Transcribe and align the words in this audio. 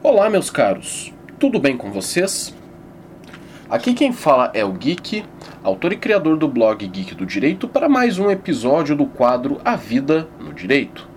Olá, 0.00 0.30
meus 0.30 0.48
caros, 0.48 1.12
tudo 1.40 1.58
bem 1.58 1.76
com 1.76 1.90
vocês? 1.90 2.54
Aqui 3.68 3.92
quem 3.92 4.12
fala 4.12 4.48
é 4.54 4.64
o 4.64 4.70
Geek, 4.70 5.24
autor 5.60 5.92
e 5.92 5.96
criador 5.96 6.36
do 6.36 6.46
blog 6.46 6.86
Geek 6.86 7.16
do 7.16 7.26
Direito, 7.26 7.66
para 7.66 7.88
mais 7.88 8.16
um 8.16 8.30
episódio 8.30 8.94
do 8.94 9.06
quadro 9.06 9.60
A 9.64 9.74
Vida 9.74 10.28
no 10.38 10.52
Direito. 10.52 11.08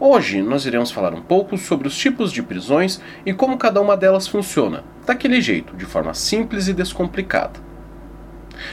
Hoje 0.00 0.40
nós 0.40 0.64
iremos 0.64 0.90
falar 0.90 1.12
um 1.12 1.20
pouco 1.20 1.58
sobre 1.58 1.86
os 1.86 1.98
tipos 1.98 2.32
de 2.32 2.42
prisões 2.42 2.98
e 3.26 3.34
como 3.34 3.58
cada 3.58 3.78
uma 3.78 3.94
delas 3.94 4.26
funciona, 4.26 4.84
daquele 5.04 5.42
jeito, 5.42 5.76
de 5.76 5.84
forma 5.84 6.14
simples 6.14 6.66
e 6.66 6.72
descomplicada. 6.72 7.60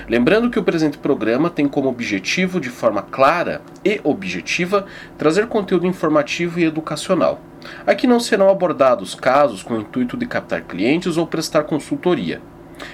Lembrando 0.08 0.50
que 0.50 0.58
o 0.58 0.64
presente 0.64 0.98
programa 0.98 1.50
tem 1.50 1.68
como 1.68 1.90
objetivo, 1.90 2.58
de 2.58 2.70
forma 2.70 3.02
clara 3.02 3.62
e 3.84 4.00
objetiva, 4.02 4.86
trazer 5.18 5.48
conteúdo 5.48 5.86
informativo 5.86 6.58
e 6.58 6.64
educacional 6.64 7.42
Aqui 7.86 8.08
não 8.08 8.20
serão 8.20 8.50
abordados 8.50 9.16
casos 9.16 9.64
com 9.64 9.76
o 9.76 9.82
intuito 9.82 10.18
de 10.18 10.26
captar 10.26 10.62
clientes 10.62 11.18
ou 11.18 11.28
prestar 11.28 11.64
consultoria. 11.64 12.42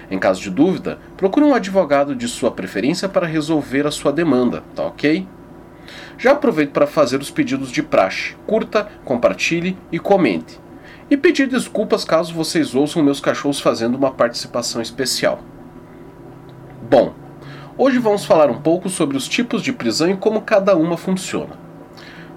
Em 0.09 0.19
caso 0.19 0.41
de 0.41 0.49
dúvida, 0.49 0.99
procure 1.17 1.45
um 1.45 1.53
advogado 1.53 2.15
de 2.15 2.27
sua 2.27 2.51
preferência 2.51 3.09
para 3.09 3.27
resolver 3.27 3.87
a 3.87 3.91
sua 3.91 4.11
demanda, 4.11 4.63
tá 4.75 4.83
ok? 4.83 5.27
Já 6.17 6.31
aproveito 6.31 6.71
para 6.71 6.87
fazer 6.87 7.19
os 7.19 7.31
pedidos 7.31 7.71
de 7.71 7.81
praxe. 7.81 8.35
Curta, 8.45 8.87
compartilhe 9.03 9.77
e 9.91 9.99
comente. 9.99 10.59
E 11.09 11.17
pedir 11.17 11.47
desculpas 11.47 12.05
caso 12.05 12.33
vocês 12.33 12.75
ouçam 12.75 13.03
meus 13.03 13.19
cachorros 13.19 13.59
fazendo 13.59 13.95
uma 13.95 14.11
participação 14.11 14.81
especial. 14.81 15.41
Bom, 16.89 17.13
hoje 17.77 17.97
vamos 17.97 18.23
falar 18.23 18.49
um 18.49 18.61
pouco 18.61 18.87
sobre 18.87 19.17
os 19.17 19.27
tipos 19.27 19.61
de 19.61 19.73
prisão 19.73 20.09
e 20.09 20.15
como 20.15 20.41
cada 20.41 20.75
uma 20.75 20.95
funciona. 20.95 21.59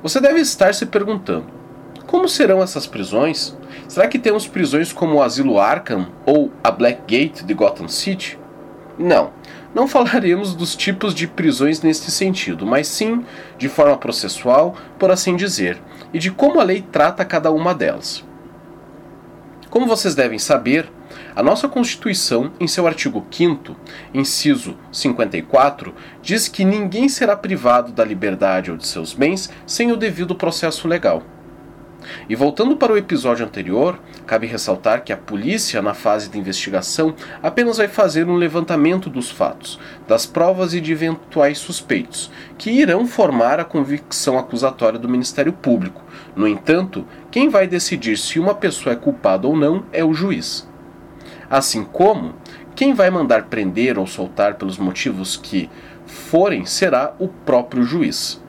Você 0.02 0.20
deve 0.20 0.40
estar 0.40 0.74
se 0.74 0.86
perguntando: 0.86 1.46
como 2.06 2.28
serão 2.28 2.62
essas 2.62 2.86
prisões? 2.86 3.56
Será 3.88 4.08
que 4.08 4.18
temos 4.18 4.46
prisões 4.46 4.92
como 4.92 5.16
o 5.16 5.22
Asilo 5.22 5.58
Arkham 5.58 6.06
ou 6.26 6.52
a 6.62 6.70
Blackgate 6.70 7.44
de 7.44 7.54
Gotham 7.54 7.88
City? 7.88 8.38
Não, 8.98 9.32
não 9.74 9.86
falaremos 9.88 10.54
dos 10.54 10.76
tipos 10.76 11.14
de 11.14 11.26
prisões 11.26 11.82
neste 11.82 12.10
sentido, 12.10 12.66
mas 12.66 12.86
sim 12.88 13.24
de 13.58 13.68
forma 13.68 13.96
processual, 13.96 14.76
por 14.98 15.10
assim 15.10 15.36
dizer, 15.36 15.78
e 16.12 16.18
de 16.18 16.30
como 16.30 16.60
a 16.60 16.64
lei 16.64 16.82
trata 16.92 17.24
cada 17.24 17.50
uma 17.50 17.74
delas. 17.74 18.24
Como 19.70 19.86
vocês 19.86 20.14
devem 20.14 20.38
saber, 20.38 20.88
a 21.34 21.42
nossa 21.42 21.68
Constituição, 21.68 22.52
em 22.60 22.68
seu 22.68 22.86
artigo 22.86 23.26
5, 23.28 23.74
inciso 24.12 24.76
54, 24.92 25.92
diz 26.22 26.46
que 26.46 26.64
ninguém 26.64 27.08
será 27.08 27.36
privado 27.36 27.90
da 27.90 28.04
liberdade 28.04 28.70
ou 28.70 28.76
de 28.76 28.86
seus 28.86 29.12
bens 29.12 29.50
sem 29.66 29.90
o 29.90 29.96
devido 29.96 30.36
processo 30.36 30.86
legal. 30.86 31.24
E 32.28 32.34
voltando 32.34 32.76
para 32.76 32.92
o 32.92 32.96
episódio 32.96 33.44
anterior, 33.44 33.98
cabe 34.26 34.46
ressaltar 34.46 35.02
que 35.04 35.12
a 35.12 35.16
polícia, 35.16 35.82
na 35.82 35.94
fase 35.94 36.28
de 36.28 36.38
investigação, 36.38 37.14
apenas 37.42 37.78
vai 37.78 37.88
fazer 37.88 38.26
um 38.26 38.36
levantamento 38.36 39.10
dos 39.10 39.30
fatos, 39.30 39.78
das 40.06 40.26
provas 40.26 40.74
e 40.74 40.80
de 40.80 40.92
eventuais 40.92 41.58
suspeitos, 41.58 42.30
que 42.58 42.70
irão 42.70 43.06
formar 43.06 43.60
a 43.60 43.64
convicção 43.64 44.38
acusatória 44.38 44.98
do 44.98 45.08
Ministério 45.08 45.52
Público. 45.52 46.02
No 46.34 46.48
entanto, 46.48 47.06
quem 47.30 47.48
vai 47.48 47.66
decidir 47.66 48.16
se 48.16 48.38
uma 48.38 48.54
pessoa 48.54 48.92
é 48.92 48.96
culpada 48.96 49.46
ou 49.46 49.56
não 49.56 49.84
é 49.92 50.04
o 50.04 50.14
juiz. 50.14 50.68
Assim 51.48 51.84
como 51.84 52.34
quem 52.74 52.92
vai 52.92 53.10
mandar 53.10 53.44
prender 53.44 53.98
ou 53.98 54.06
soltar 54.06 54.54
pelos 54.54 54.78
motivos 54.78 55.36
que 55.36 55.70
forem 56.06 56.66
será 56.66 57.14
o 57.18 57.28
próprio 57.28 57.84
juiz. 57.84 58.42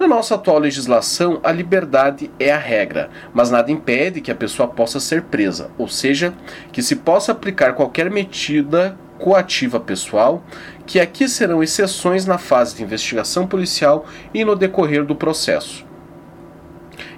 Na 0.00 0.08
nossa 0.08 0.34
atual 0.34 0.58
legislação, 0.58 1.40
a 1.44 1.52
liberdade 1.52 2.30
é 2.40 2.50
a 2.50 2.56
regra, 2.56 3.10
mas 3.34 3.50
nada 3.50 3.70
impede 3.70 4.22
que 4.22 4.30
a 4.30 4.34
pessoa 4.34 4.66
possa 4.66 4.98
ser 4.98 5.24
presa, 5.24 5.70
ou 5.76 5.88
seja, 5.88 6.32
que 6.72 6.82
se 6.82 6.96
possa 6.96 7.32
aplicar 7.32 7.74
qualquer 7.74 8.10
medida 8.10 8.96
coativa 9.18 9.78
pessoal, 9.78 10.42
que 10.86 10.98
aqui 10.98 11.28
serão 11.28 11.62
exceções 11.62 12.24
na 12.24 12.38
fase 12.38 12.76
de 12.76 12.82
investigação 12.82 13.46
policial 13.46 14.06
e 14.32 14.42
no 14.42 14.56
decorrer 14.56 15.04
do 15.04 15.14
processo. 15.14 15.84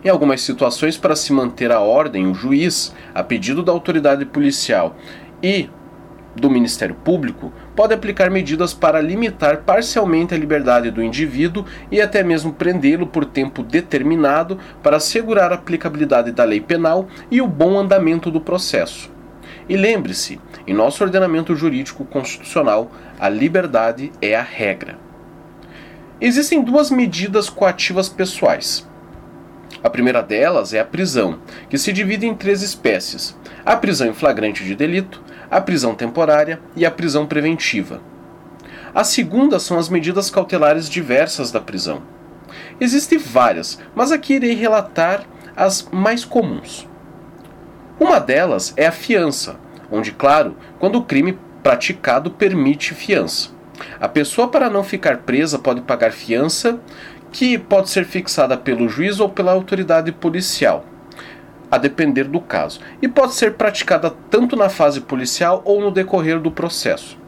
Em 0.04 0.09
algumas 0.09 0.41
situações, 0.41 0.97
para 0.97 1.15
se 1.15 1.32
manter 1.32 1.71
a 1.71 1.78
ordem, 1.78 2.26
o 2.26 2.34
juiz, 2.34 2.92
a 3.15 3.22
pedido 3.22 3.62
da 3.62 3.71
autoridade 3.71 4.25
policial 4.25 4.97
e 5.41 5.71
do 6.34 6.50
Ministério 6.50 6.94
Público 6.94 7.53
pode 7.76 7.94
aplicar 7.94 8.31
medidas 8.31 8.72
para 8.72 9.00
limitar 9.00 9.59
parcialmente 9.59 10.34
a 10.34 10.38
liberdade 10.38 10.91
do 10.91 11.03
indivíduo 11.03 11.65
e 11.91 12.00
até 12.00 12.22
mesmo 12.22 12.53
prendê-lo 12.53 13.06
por 13.06 13.25
tempo 13.25 13.62
determinado 13.62 14.59
para 14.82 14.97
assegurar 14.97 15.53
a 15.53 15.56
aplicabilidade 15.56 16.32
da 16.32 16.44
lei 16.44 16.60
penal 16.60 17.06
e 17.31 17.41
o 17.41 17.47
bom 17.47 17.78
andamento 17.78 18.31
do 18.31 18.41
processo. 18.41 19.10
E 19.69 19.76
lembre-se, 19.76 20.41
em 20.66 20.75
nosso 20.75 21.04
ordenamento 21.04 21.54
jurídico 21.54 22.04
constitucional, 22.04 22.91
a 23.19 23.28
liberdade 23.28 24.10
é 24.21 24.34
a 24.34 24.42
regra. 24.42 24.98
Existem 26.21 26.62
duas 26.62 26.91
medidas 26.91 27.48
coativas 27.48 28.09
pessoais. 28.09 28.87
A 29.82 29.91
primeira 29.91 30.22
delas 30.22 30.72
é 30.72 30.78
a 30.78 30.84
prisão, 30.84 31.41
que 31.69 31.76
se 31.76 31.92
divide 31.92 32.26
em 32.26 32.34
três 32.34 32.62
espécies: 32.62 33.37
a 33.65 33.76
prisão 33.76 34.09
em 34.09 34.12
flagrante 34.12 34.65
de 34.65 34.75
delito, 34.75 35.22
a 35.53 35.61
prisão 35.61 35.95
temporária 35.95 36.59
e 36.75 36.87
a 36.87 36.91
prisão 36.91 37.27
preventiva. 37.27 38.01
A 38.95 39.05
segunda 39.05 39.59
são 39.59 39.79
as 39.79 39.91
medidas 39.91 40.31
cautelares 40.31 40.89
diversas 40.89 41.53
da 41.53 41.61
prisão. 41.61 42.01
Existem 42.81 43.19
várias, 43.19 43.79
mas 43.95 44.11
aqui 44.11 44.35
irei 44.35 44.55
relatar 44.55 45.25
as 45.55 45.87
mais 45.93 46.25
comuns. 46.25 46.89
Uma 48.01 48.19
delas 48.19 48.73
é 48.79 48.87
a 48.87 48.93
fiança, 48.93 49.57
onde, 49.91 50.11
claro, 50.13 50.57
quando 50.79 50.97
o 50.97 51.05
crime 51.05 51.39
praticado 51.63 52.31
permite 52.31 52.95
fiança. 52.95 53.51
A 54.01 54.09
pessoa, 54.09 54.49
para 54.49 54.71
não 54.71 54.83
ficar 54.83 55.19
presa, 55.19 55.59
pode 55.59 55.83
pagar 55.83 56.13
fiança, 56.13 56.81
que 57.31 57.59
pode 57.59 57.91
ser 57.91 58.07
fixada 58.07 58.57
pelo 58.57 58.89
juiz 58.89 59.21
ou 59.21 59.29
pela 59.29 59.53
autoridade 59.53 60.13
policial 60.13 60.87
a 61.72 61.78
depender 61.78 62.25
do 62.25 62.38
caso, 62.38 62.81
e 63.00 63.09
pode 63.09 63.33
ser 63.33 63.55
praticada 63.55 64.10
tanto 64.28 64.55
na 64.55 64.69
fase 64.69 65.00
policial 65.00 65.62
ou 65.65 65.81
no 65.81 65.91
decorrer 65.91 66.38
do 66.38 66.50
processo. 66.50 67.19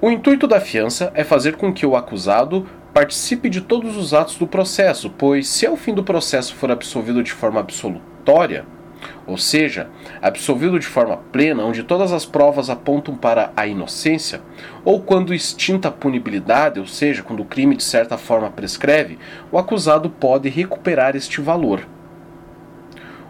O 0.00 0.08
intuito 0.08 0.46
da 0.46 0.60
fiança 0.60 1.10
é 1.12 1.24
fazer 1.24 1.56
com 1.56 1.72
que 1.72 1.84
o 1.84 1.96
acusado 1.96 2.68
participe 2.94 3.50
de 3.50 3.60
todos 3.60 3.96
os 3.96 4.14
atos 4.14 4.36
do 4.36 4.46
processo, 4.46 5.10
pois 5.10 5.48
se 5.48 5.66
ao 5.66 5.76
fim 5.76 5.92
do 5.92 6.04
processo 6.04 6.54
for 6.54 6.70
absolvido 6.70 7.20
de 7.20 7.32
forma 7.32 7.58
absolutória, 7.58 8.64
ou 9.26 9.36
seja, 9.36 9.88
absolvido 10.20 10.78
de 10.78 10.86
forma 10.86 11.16
plena, 11.32 11.64
onde 11.64 11.82
todas 11.82 12.12
as 12.12 12.24
provas 12.24 12.70
apontam 12.70 13.16
para 13.16 13.52
a 13.56 13.66
inocência, 13.66 14.40
ou 14.84 15.00
quando 15.00 15.34
extinta 15.34 15.88
a 15.88 15.92
punibilidade, 15.92 16.78
ou 16.78 16.86
seja, 16.86 17.24
quando 17.24 17.40
o 17.40 17.44
crime 17.44 17.74
de 17.74 17.82
certa 17.82 18.16
forma 18.16 18.50
prescreve, 18.50 19.18
o 19.50 19.58
acusado 19.58 20.08
pode 20.08 20.48
recuperar 20.48 21.16
este 21.16 21.40
valor. 21.40 21.88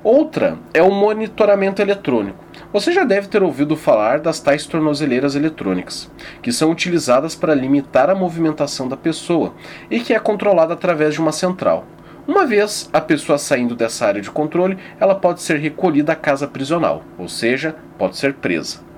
Outra 0.05 0.59
é 0.75 0.83
o 0.83 0.91
monitoramento 0.91 1.81
eletrônico. 1.81 2.45
Você 2.73 2.91
já 2.91 3.05
deve 3.05 3.29
ter 3.29 3.41
ouvido 3.41 3.77
falar 3.77 4.19
das 4.19 4.41
tais 4.41 4.67
tornozeleiras 4.67 5.37
eletrônicas, 5.37 6.11
que 6.43 6.51
são 6.51 6.73
utilizadas 6.73 7.37
para 7.37 7.55
limitar 7.55 8.11
a 8.11 8.15
movimentação 8.15 8.89
da 8.89 8.97
pessoa 8.97 9.55
e 9.89 10.01
que 10.01 10.13
é 10.13 10.19
controlada 10.19 10.75
através 10.75 11.15
de 11.15 11.21
uma 11.21 11.31
central. 11.31 11.87
Uma 12.27 12.45
vez 12.45 12.91
a 12.93 13.01
pessoa 13.01 13.39
saindo 13.39 13.77
dessa 13.77 14.05
área 14.05 14.21
de 14.21 14.31
controle, 14.31 14.77
ela 14.99 15.15
pode 15.15 15.41
ser 15.41 15.59
recolhida 15.59 16.15
à 16.15 16.17
casa 16.17 16.49
prisional, 16.49 17.05
ou 17.17 17.29
seja, 17.29 17.77
pode 17.97 18.17
ser 18.17 18.35
presa. 18.35 18.92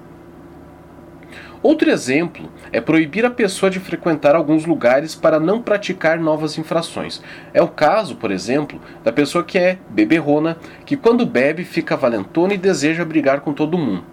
Outro 1.64 1.90
exemplo 1.90 2.52
é 2.70 2.78
proibir 2.78 3.24
a 3.24 3.30
pessoa 3.30 3.70
de 3.70 3.80
frequentar 3.80 4.36
alguns 4.36 4.66
lugares 4.66 5.14
para 5.14 5.40
não 5.40 5.62
praticar 5.62 6.20
novas 6.20 6.58
infrações. 6.58 7.22
É 7.54 7.62
o 7.62 7.68
caso, 7.68 8.16
por 8.16 8.30
exemplo, 8.30 8.78
da 9.02 9.10
pessoa 9.10 9.42
que 9.42 9.56
é 9.56 9.78
beberrona, 9.88 10.58
que 10.84 10.94
quando 10.94 11.24
bebe 11.24 11.64
fica 11.64 11.96
valentona 11.96 12.52
e 12.52 12.58
deseja 12.58 13.02
brigar 13.02 13.40
com 13.40 13.54
todo 13.54 13.78
mundo. 13.78 14.04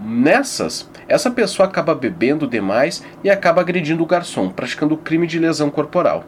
Nessas, 0.00 0.88
essa 1.06 1.30
pessoa 1.30 1.68
acaba 1.68 1.94
bebendo 1.94 2.46
demais 2.46 3.04
e 3.22 3.28
acaba 3.28 3.60
agredindo 3.60 4.02
o 4.02 4.06
garçom, 4.06 4.48
praticando 4.48 4.96
crime 4.96 5.26
de 5.26 5.38
lesão 5.38 5.68
corporal. 5.68 6.24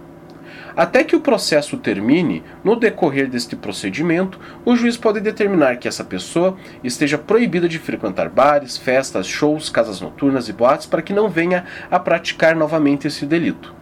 Até 0.76 1.04
que 1.04 1.14
o 1.14 1.20
processo 1.20 1.76
termine, 1.76 2.42
no 2.64 2.76
decorrer 2.76 3.28
deste 3.28 3.54
procedimento, 3.54 4.40
o 4.64 4.74
juiz 4.74 4.96
pode 4.96 5.20
determinar 5.20 5.76
que 5.76 5.86
essa 5.86 6.02
pessoa 6.02 6.56
esteja 6.82 7.18
proibida 7.18 7.68
de 7.68 7.78
frequentar 7.78 8.28
bares, 8.28 8.78
festas, 8.78 9.26
shows, 9.26 9.68
casas 9.68 10.00
noturnas 10.00 10.48
e 10.48 10.52
boates 10.52 10.86
para 10.86 11.02
que 11.02 11.12
não 11.12 11.28
venha 11.28 11.64
a 11.90 11.98
praticar 11.98 12.56
novamente 12.56 13.06
esse 13.06 13.26
delito. 13.26 13.74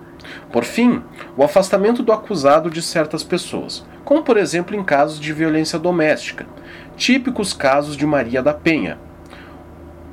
Por 0.53 0.65
fim, 0.65 1.03
o 1.37 1.45
afastamento 1.45 2.03
do 2.03 2.13
acusado 2.13 2.71
de 2.71 2.83
certas 2.83 3.23
pessoas, 3.23 3.85
como 4.05 4.23
por 4.23 4.37
exemplo 4.37 4.77
em 4.77 4.83
casos 4.83 5.21
de 5.21 5.33
violência 5.33 5.79
doméstica, 5.79 6.47
típicos 6.97 7.53
casos 7.53 7.97
de 7.97 8.05
Maria 8.05 8.43
da 8.43 8.53
Penha, 8.53 8.99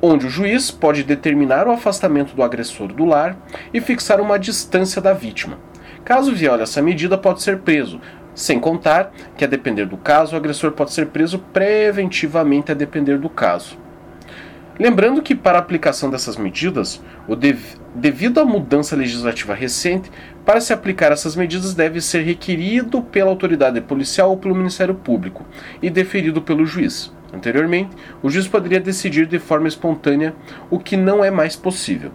onde 0.02 0.28
o 0.28 0.30
juiz 0.30 0.70
pode 0.70 1.04
determinar 1.04 1.68
o 1.68 1.72
afastamento 1.72 2.36
do 2.36 2.44
agressor 2.44 2.88
do 2.94 3.06
lar 3.06 3.36
e 3.74 3.82
fixar 3.82 4.22
uma 4.22 4.38
distância 4.38 5.02
da 5.02 5.12
vítima, 5.12 5.58
Caso 6.08 6.34
viole 6.34 6.64
essa 6.64 6.82
medida, 6.82 7.18
pode 7.18 7.42
ser 7.42 7.58
preso, 7.58 8.00
Sem 8.34 8.62
contar 8.62 9.12
que, 9.36 9.44
a 9.44 9.48
depender 9.48 9.86
do 9.86 9.98
caso, 9.98 10.36
o 10.36 10.38
agressor 10.38 10.72
pode 10.72 10.94
ser 10.94 11.08
preso 11.08 11.38
preventivamente 11.38 12.72
a 12.72 12.76
depender 12.76 13.18
do 13.18 13.30
caso. 13.30 13.78
Lembrando 14.80 15.22
que, 15.22 15.36
para 15.36 15.58
a 15.58 15.60
aplicação 15.60 16.10
dessas 16.10 16.38
medidas, 16.38 17.04
dev 17.38 17.60
devido 17.94 18.40
à 18.40 18.46
mudança 18.46 18.96
legislativa 18.96 19.54
recente, 19.54 20.10
para 20.46 20.62
se 20.62 20.72
aplicar 20.72 21.12
essas 21.12 21.36
medidas 21.36 21.74
deve 21.74 22.00
ser 22.00 22.22
requerido 22.22 23.02
pela 23.02 23.30
autoridade 23.30 23.82
policial 23.82 24.30
ou 24.30 24.38
pelo 24.38 24.56
Ministério 24.56 24.96
Público 24.96 25.44
e 25.82 25.90
deferido 25.90 26.42
pelo 26.42 26.66
juiz. 26.66 27.12
Anteriormente, 27.34 27.98
o 28.24 28.30
juiz 28.30 28.48
poderia 28.48 28.80
decidir 28.80 29.26
de 29.26 29.40
forma 29.40 29.68
espontânea, 29.68 30.34
o 30.70 30.80
que 30.80 30.96
não 30.96 31.22
é 31.22 31.30
mais 31.30 31.58
possível. 31.58 32.14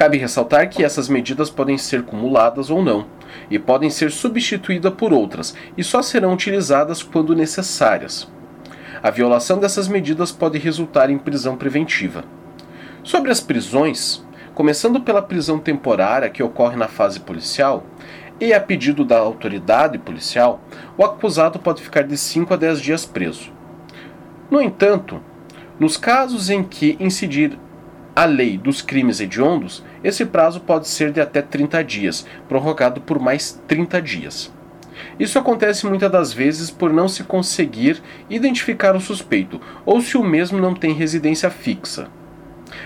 Cabe 0.00 0.16
ressaltar 0.16 0.70
que 0.70 0.82
essas 0.82 1.10
medidas 1.10 1.50
podem 1.50 1.76
ser 1.76 2.04
cumuladas 2.04 2.70
ou 2.70 2.82
não, 2.82 3.04
e 3.50 3.58
podem 3.58 3.90
ser 3.90 4.10
substituídas 4.10 4.94
por 4.94 5.12
outras, 5.12 5.54
e 5.76 5.84
só 5.84 6.00
serão 6.00 6.32
utilizadas 6.32 7.02
quando 7.02 7.36
necessárias. 7.36 8.26
A 9.02 9.10
violação 9.10 9.58
dessas 9.58 9.88
medidas 9.88 10.32
pode 10.32 10.58
resultar 10.58 11.10
em 11.10 11.18
prisão 11.18 11.54
preventiva. 11.54 12.24
Sobre 13.02 13.30
as 13.30 13.40
prisões, 13.40 14.24
começando 14.54 15.02
pela 15.02 15.20
prisão 15.20 15.58
temporária 15.58 16.30
que 16.30 16.42
ocorre 16.42 16.76
na 16.76 16.88
fase 16.88 17.20
policial, 17.20 17.84
e 18.40 18.54
a 18.54 18.60
pedido 18.60 19.04
da 19.04 19.18
autoridade 19.18 19.98
policial, 19.98 20.62
o 20.96 21.04
acusado 21.04 21.58
pode 21.58 21.82
ficar 21.82 22.04
de 22.04 22.16
5 22.16 22.54
a 22.54 22.56
10 22.56 22.80
dias 22.80 23.04
preso. 23.04 23.52
No 24.50 24.62
entanto, 24.62 25.20
nos 25.78 25.98
casos 25.98 26.48
em 26.48 26.64
que 26.64 26.96
incidir 26.98 27.58
a 28.14 28.24
lei 28.24 28.58
dos 28.58 28.82
crimes 28.82 29.20
hediondos, 29.20 29.84
esse 30.02 30.24
prazo 30.24 30.60
pode 30.60 30.88
ser 30.88 31.12
de 31.12 31.20
até 31.20 31.40
30 31.42 31.82
dias, 31.84 32.26
prorrogado 32.48 33.00
por 33.00 33.18
mais 33.18 33.60
30 33.66 34.02
dias. 34.02 34.52
Isso 35.18 35.38
acontece 35.38 35.86
muitas 35.86 36.10
das 36.10 36.32
vezes 36.32 36.70
por 36.70 36.92
não 36.92 37.08
se 37.08 37.24
conseguir 37.24 38.02
identificar 38.28 38.94
o 38.94 39.00
suspeito 39.00 39.60
ou 39.84 40.00
se 40.00 40.16
o 40.16 40.24
mesmo 40.24 40.58
não 40.58 40.74
tem 40.74 40.92
residência 40.92 41.50
fixa. 41.50 42.08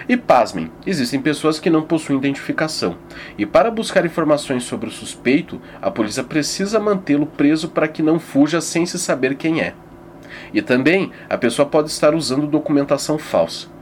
E 0.08 0.16
pasmem, 0.16 0.70
existem 0.86 1.20
pessoas 1.20 1.58
que 1.58 1.68
não 1.68 1.82
possuem 1.82 2.18
identificação, 2.18 2.96
e 3.36 3.44
para 3.44 3.70
buscar 3.70 4.04
informações 4.06 4.64
sobre 4.64 4.88
o 4.88 4.92
suspeito, 4.92 5.60
a 5.80 5.90
polícia 5.90 6.24
precisa 6.24 6.80
mantê-lo 6.80 7.26
preso 7.26 7.68
para 7.68 7.88
que 7.88 8.02
não 8.02 8.18
fuja 8.18 8.60
sem 8.60 8.86
se 8.86 8.98
saber 8.98 9.34
quem 9.34 9.60
é. 9.60 9.74
E 10.52 10.62
também 10.62 11.12
a 11.28 11.36
pessoa 11.36 11.66
pode 11.66 11.90
estar 11.90 12.14
usando 12.14 12.46
documentação 12.46 13.18
falsa. 13.18 13.73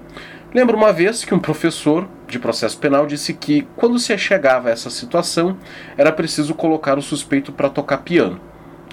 Lembro 0.55 0.77
uma 0.77 0.93
vez 0.93 1.25
que 1.25 1.35
um 1.35 1.39
professor 1.39 2.07
de 2.29 2.39
processo 2.39 2.77
penal 2.77 3.07
disse 3.07 3.33
que, 3.33 3.67
quando 3.75 3.99
se 3.99 4.17
chegava 4.19 4.69
a 4.69 4.73
essa 4.73 4.91
situação, 4.91 5.57
era 5.97 6.13
preciso 6.13 6.55
colocar 6.55 6.99
o 6.99 7.03
suspeito 7.03 7.51
para 7.53 7.71
tocar 7.71 7.99
piano. 7.99 8.39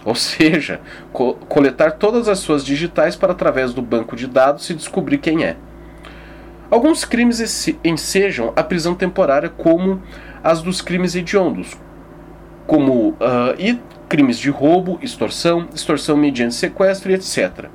Ou 0.06 0.16
seja, 0.16 0.80
co 1.12 1.34
coletar 1.50 1.92
todas 1.92 2.30
as 2.30 2.40
suas 2.40 2.66
digitais 2.66 3.18
para, 3.18 3.34
através 3.34 3.74
do 3.74 3.82
banco 3.82 4.16
de 4.16 4.26
dados, 4.26 4.66
se 4.66 4.74
descobrir 4.74 5.18
quem 5.18 5.44
é. 5.44 5.58
Alguns 6.72 7.04
crimes 7.04 7.68
ensejam 7.84 8.54
a 8.56 8.64
prisão 8.64 8.96
temporária, 8.96 9.50
como 9.50 10.02
as 10.42 10.62
dos 10.62 10.82
crimes 10.82 11.16
hediondos, 11.16 11.76
como 12.66 13.10
uh, 13.10 13.56
e 13.58 13.78
crimes 14.08 14.38
de 14.38 14.50
roubo, 14.50 14.98
extorsão, 15.02 15.68
extorsão 15.74 16.16
mediante 16.16 16.56
sequestro 16.56 17.12
etc. 17.12 17.66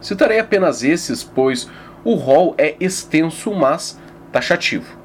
Citarei 0.00 0.38
apenas 0.38 0.84
esses, 0.84 1.24
pois 1.24 1.68
o 2.04 2.14
rol 2.14 2.54
é 2.58 2.76
extenso, 2.78 3.52
mas 3.52 3.98
taxativo. 4.30 4.98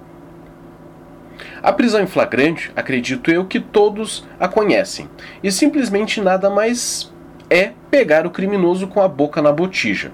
A 1.61 1.71
prisão 1.73 2.01
em 2.01 2.07
flagrante, 2.07 2.71
acredito 2.75 3.31
eu 3.31 3.45
que 3.45 3.59
todos 3.59 4.25
a 4.39 4.47
conhecem, 4.47 5.09
e 5.43 5.51
simplesmente 5.51 6.21
nada 6.21 6.49
mais 6.49 7.11
é 7.49 7.71
pegar 7.89 8.25
o 8.25 8.31
criminoso 8.31 8.87
com 8.87 9.01
a 9.01 9.07
boca 9.07 9.41
na 9.41 9.51
botija. 9.51 10.11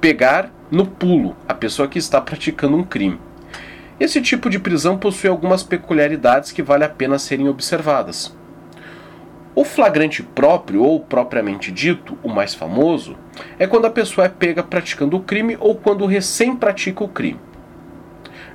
Pegar 0.00 0.50
no 0.70 0.86
pulo 0.86 1.36
a 1.48 1.54
pessoa 1.54 1.88
que 1.88 1.98
está 1.98 2.20
praticando 2.20 2.76
um 2.76 2.84
crime. 2.84 3.18
Esse 3.98 4.20
tipo 4.20 4.50
de 4.50 4.58
prisão 4.58 4.98
possui 4.98 5.30
algumas 5.30 5.62
peculiaridades 5.62 6.52
que 6.52 6.62
vale 6.62 6.84
a 6.84 6.88
pena 6.88 7.18
serem 7.18 7.48
observadas. 7.48 8.36
O 9.56 9.64
flagrante 9.64 10.20
próprio, 10.20 10.82
ou 10.82 10.98
propriamente 10.98 11.70
dito, 11.70 12.18
o 12.24 12.28
mais 12.28 12.54
famoso, 12.54 13.16
é 13.56 13.68
quando 13.68 13.84
a 13.84 13.90
pessoa 13.90 14.24
é 14.24 14.28
pega 14.28 14.64
praticando 14.64 15.16
o 15.16 15.20
crime 15.20 15.56
ou 15.60 15.76
quando 15.76 16.06
recém 16.06 16.56
pratica 16.56 17.04
o 17.04 17.08
crime. 17.08 17.38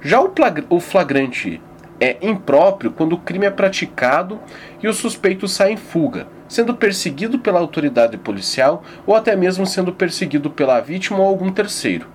Já 0.01 0.19
o 0.21 0.79
flagrante 0.81 1.61
é 2.01 2.17
impróprio 2.21 2.91
quando 2.91 3.13
o 3.13 3.17
crime 3.17 3.45
é 3.45 3.49
praticado 3.49 4.41
e 4.83 4.89
o 4.89 4.93
suspeito 4.93 5.47
sai 5.47 5.71
em 5.71 5.77
fuga, 5.77 6.27
sendo 6.49 6.75
perseguido 6.75 7.39
pela 7.39 7.59
autoridade 7.59 8.17
policial 8.17 8.83
ou 9.07 9.15
até 9.15 9.37
mesmo 9.37 9.65
sendo 9.65 9.93
perseguido 9.93 10.49
pela 10.49 10.81
vítima 10.81 11.19
ou 11.19 11.27
algum 11.27 11.49
terceiro. 11.49 12.07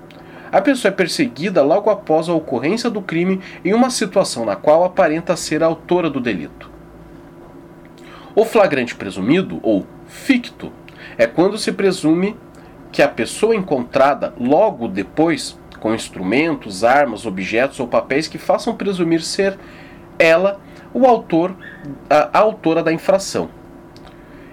A 0.53 0.61
pessoa 0.61 0.93
é 0.93 0.95
perseguida 0.95 1.63
logo 1.63 1.89
após 1.89 2.29
a 2.29 2.35
ocorrência 2.35 2.91
do 2.91 3.01
crime 3.01 3.41
em 3.65 3.73
uma 3.73 3.89
situação 3.89 4.45
na 4.45 4.57
qual 4.57 4.85
aparenta 4.85 5.35
ser 5.37 5.63
a 5.63 5.67
autora 5.67 6.11
do 6.11 6.21
delito. 6.21 6.74
O 8.37 8.45
flagrante 8.45 8.97
presumido, 8.97 9.61
ou 9.63 9.87
ficto, 10.09 10.73
é 11.17 11.25
quando 11.25 11.57
se 11.57 11.71
presume 11.71 12.37
que 12.91 13.01
a 13.01 13.09
pessoa 13.09 13.55
encontrada 13.55 14.35
logo 14.39 14.89
depois, 14.89 15.57
com 15.79 15.95
instrumentos, 15.95 16.83
armas, 16.83 17.27
objetos 17.27 17.79
ou 17.79 17.87
papéis 17.87 18.27
que 18.27 18.39
façam 18.39 18.75
presumir 18.75 19.23
ser 19.23 19.57
ela 20.19 20.61
o 20.93 21.07
autor, 21.07 21.55
a, 22.11 22.39
a 22.39 22.41
autora 22.41 22.83
da 22.83 22.93
infração. 22.93 23.49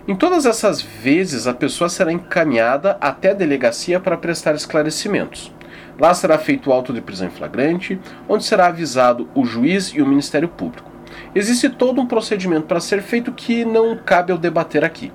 Em 0.08 0.16
todas 0.16 0.46
essas 0.46 0.82
vezes, 0.82 1.48
a 1.48 1.54
pessoa 1.54 1.90
será 1.90 2.12
encaminhada 2.12 2.98
até 3.02 3.32
a 3.32 3.36
delegacia 3.36 4.00
para 4.00 4.18
prestar 4.18 4.54
esclarecimentos. 4.54 5.52
Lá 6.00 6.14
será 6.14 6.38
feito 6.38 6.70
o 6.70 6.74
auto 6.74 6.92
de 6.94 7.02
prisão 7.02 7.28
em 7.28 7.32
flagrante, 7.32 8.00
onde 8.28 8.44
será 8.44 8.68
avisado 8.68 9.28
o 9.34 9.46
juiz 9.46 9.88
e 9.88 10.02
o 10.02 10.08
Ministério 10.08 10.50
Público. 10.50 10.91
Existe 11.34 11.70
todo 11.70 12.02
um 12.02 12.06
procedimento 12.06 12.68
para 12.68 12.82
ser 12.82 13.02
feito 13.02 13.32
que 13.32 13.64
não 13.64 13.96
cabe 13.98 14.34
ao 14.34 14.38
debater 14.38 14.84
aqui. 14.84 15.14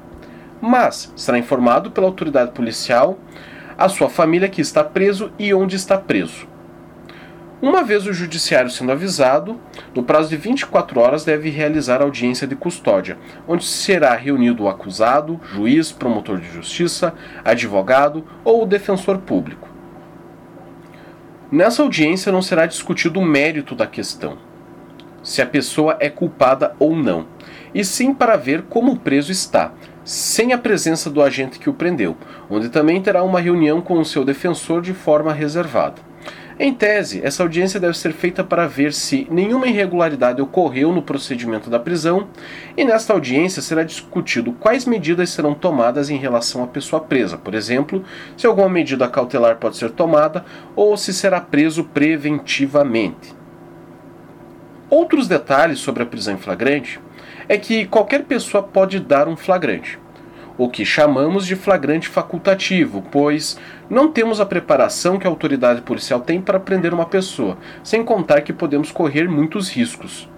Mas 0.61 1.13
será 1.15 1.39
informado 1.39 1.91
pela 1.91 2.07
autoridade 2.07 2.53
policial 2.53 3.19
a 3.77 3.89
sua 3.89 4.09
família 4.09 4.49
que 4.49 4.63
está 4.63 4.83
preso 4.83 5.31
e 5.39 5.53
onde 5.53 5.77
está 5.77 5.99
preso. 5.99 6.49
Uma 7.61 7.83
vez 7.83 8.07
o 8.07 8.13
judiciário 8.13 8.71
sendo 8.71 8.93
avisado, 8.93 9.59
no 9.95 10.03
prazo 10.03 10.29
de 10.29 10.37
24 10.37 11.01
horas 11.01 11.25
deve 11.25 11.51
realizar 11.51 12.01
audiência 12.01 12.47
de 12.47 12.55
custódia, 12.55 13.17
onde 13.49 13.65
será 13.65 14.15
reunido 14.15 14.65
o 14.65 14.69
acusado, 14.69 15.41
juiz, 15.53 15.91
promotor 15.91 16.39
de 16.39 16.51
justiça, 16.51 17.15
advogado 17.45 18.25
ou 18.45 18.67
defensor 18.67 19.19
público. 19.19 19.69
Nessa 21.51 21.83
audiência 21.83 22.33
não 22.33 22.43
será 22.43 22.67
discutido 22.67 23.21
o 23.21 23.25
mérito 23.25 23.75
da 23.75 23.87
questão, 23.87 24.37
se 25.27 25.43
a 25.43 25.47
pessoa 25.47 25.97
é 25.99 26.09
culpada 26.09 26.77
ou 26.79 26.95
não, 26.95 27.27
e 27.75 27.85
sim 27.85 28.15
para 28.15 28.37
ver 28.37 28.63
como 28.63 28.93
o 28.93 28.97
preso 28.97 29.33
está, 29.33 29.73
sem 30.05 30.53
a 30.53 30.59
presença 30.59 31.11
do 31.11 31.21
agente 31.21 31.59
que 31.59 31.69
o 31.69 31.75
prendeu, 31.75 32.17
onde 32.49 32.69
também 32.69 33.03
terá 33.03 33.25
uma 33.25 33.41
reunião 33.41 33.81
com 33.81 33.99
o 33.99 34.05
seu 34.05 34.25
defensor 34.25 34.81
de 34.81 34.95
forma 34.95 35.33
reservada. 35.33 36.01
Em 36.61 36.73
tese, 36.73 37.21
essa 37.25 37.43
audiência 37.43 37.81
deve 37.81 37.99
ser 37.99 38.13
feita 38.13 38.45
para 38.45 38.69
ver 38.69 38.93
se 38.93 39.27
nenhuma 39.29 39.67
irregularidade 39.67 40.41
ocorreu 40.41 40.93
no 40.93 41.03
procedimento 41.03 41.69
da 41.69 41.81
prisão, 41.81 42.29
e 42.77 42.85
nesta 42.85 43.13
audiência 43.13 43.61
será 43.61 43.83
discutido 43.83 44.53
quais 44.53 44.87
medidas 44.87 45.31
serão 45.31 45.55
tomadas 45.55 46.09
em 46.09 46.19
relação 46.19 46.63
à 46.63 46.69
pessoa 46.69 47.03
presa, 47.03 47.37
por 47.37 47.53
exemplo, 47.53 48.05
se 48.37 48.47
alguma 48.47 48.69
medida 48.69 49.09
cautelar 49.09 49.57
pode 49.57 49.77
ser 49.77 49.91
tomada 49.91 50.45
ou 50.77 50.97
se 50.97 51.13
será 51.13 51.41
preso 51.41 51.83
preventivamente. 51.83 53.36
Outros 54.89 55.27
detalhes 55.27 55.81
sobre 55.81 56.05
a 56.05 56.07
prisão 56.07 56.35
em 56.35 56.39
flagrante 56.39 57.01
é 57.49 57.59
que 57.59 57.87
qualquer 57.87 58.23
pessoa 58.23 58.63
pode 58.63 59.01
dar 59.01 59.27
um 59.27 59.37
flagrante, 59.37 59.99
o 60.57 60.69
que 60.69 60.85
chamamos 60.85 61.45
de 61.45 61.57
flagrante 61.57 62.09
facultativo, 62.09 63.03
pois 63.11 63.59
não 63.91 64.13
temos 64.13 64.41
a 64.41 64.47
preparação 64.47 65.19
que 65.19 65.27
a 65.27 65.31
autoridade 65.31 65.83
policial 65.83 66.21
tem 66.21 66.41
para 66.41 66.61
prender 66.61 66.95
uma 66.95 67.05
pessoa, 67.05 67.59
sem 67.83 68.05
contar 68.05 68.43
que 68.43 68.53
podemos 68.53 68.93
correr 68.93 69.29
muitos 69.29 69.69
riscos. 69.69 70.29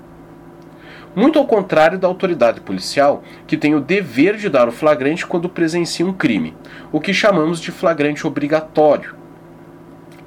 Muito 1.15 1.39
ao 1.39 1.47
contrário 1.47 1.99
da 1.99 2.09
autoridade 2.09 2.63
policial, 2.63 3.23
que 3.47 3.57
tem 3.57 3.75
o 3.75 3.81
dever 3.81 4.37
de 4.37 4.49
dar 4.49 4.67
o 4.67 4.73
flagrante 4.73 5.27
quando 5.27 5.49
presencia 5.49 6.07
um 6.07 6.13
crime, 6.13 6.57
o 6.91 7.01
que 7.01 7.13
chamamos 7.13 7.61
de 7.61 7.71
flagrante 7.71 8.27
obrigatório, 8.27 9.15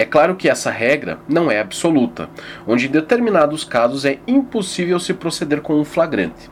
é 0.01 0.05
claro 0.05 0.35
que 0.35 0.49
essa 0.49 0.71
regra 0.71 1.19
não 1.29 1.51
é 1.51 1.59
absoluta, 1.59 2.27
onde 2.65 2.87
em 2.87 2.89
determinados 2.89 3.63
casos 3.63 4.03
é 4.03 4.17
impossível 4.27 4.99
se 4.99 5.13
proceder 5.13 5.61
com 5.61 5.75
um 5.75 5.85
flagrante. 5.85 6.49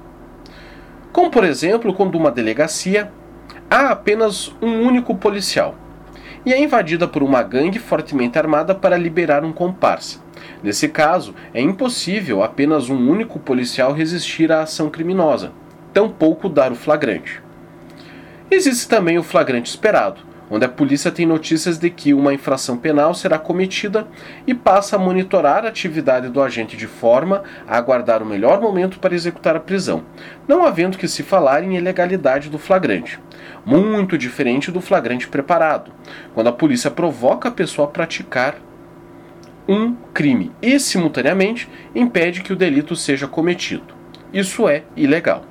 Como, 1.12 1.32
por 1.32 1.44
exemplo, 1.44 1.92
quando 1.92 2.14
uma 2.14 2.30
delegacia 2.30 3.12
há 3.68 3.90
apenas 3.90 4.54
um 4.62 4.82
único 4.82 5.16
policial 5.16 5.74
e 6.46 6.54
é 6.54 6.62
invadida 6.62 7.08
por 7.08 7.24
uma 7.24 7.42
gangue 7.42 7.80
fortemente 7.80 8.38
armada 8.38 8.76
para 8.76 8.96
liberar 8.96 9.44
um 9.44 9.52
comparsa. 9.52 10.20
Nesse 10.62 10.88
caso, 10.88 11.34
é 11.52 11.60
impossível 11.60 12.44
apenas 12.44 12.88
um 12.88 13.10
único 13.10 13.40
policial 13.40 13.94
resistir 13.94 14.52
à 14.52 14.62
ação 14.62 14.92
criminosa. 14.92 15.52
tampouco 15.92 16.48
dar 16.48 16.72
o 16.72 16.76
flagrante. 16.76 17.42
Existe 18.52 18.88
também 18.88 19.18
o 19.18 19.24
flagrante 19.24 19.72
esperado, 19.72 20.22
onde 20.50 20.66
a 20.66 20.70
polícia 20.70 21.12
tem 21.12 21.26
notícias 21.26 21.78
de 21.78 21.90
que 21.90 22.14
uma 22.14 22.34
infração 22.34 22.78
penal 22.78 23.14
será 23.14 23.38
cometida 23.38 24.08
e 24.48 24.54
passa 24.54 24.96
a 24.96 25.00
monitorar 25.00 25.66
a 25.66 25.70
atividade 25.70 26.30
do 26.30 26.42
agente 26.42 26.76
de 26.76 26.88
forma 26.88 27.44
a 27.68 27.78
aguardar 27.78 28.24
o 28.24 28.26
melhor 28.26 28.60
momento 28.60 29.00
para 29.00 29.16
executar 29.16 29.56
a 29.56 29.60
prisão, 29.60 30.04
não 30.48 30.66
havendo 30.66 30.98
que 30.98 31.08
se 31.08 31.24
falar 31.24 31.64
em 31.64 31.78
ilegalidade 31.78 32.50
do 32.50 32.58
flagrante. 32.58 33.20
Muito 33.66 34.18
diferente 34.18 34.72
do 34.72 34.82
flagrante 34.82 35.28
preparado, 35.28 35.92
quando 36.34 36.48
a 36.48 36.54
polícia 36.54 36.90
provoca 36.90 37.50
a 37.50 37.52
pessoa 37.52 37.88
a 37.88 37.92
praticar 37.92 38.56
um 39.68 39.94
crime 40.14 40.52
e, 40.62 40.80
simultaneamente, 40.80 41.70
impede 41.94 42.42
que 42.42 42.52
o 42.52 42.56
delito 42.56 42.96
seja 42.96 43.28
cometido. 43.28 43.94
Isso 44.34 44.68
é 44.68 44.84
ilegal. 44.96 45.44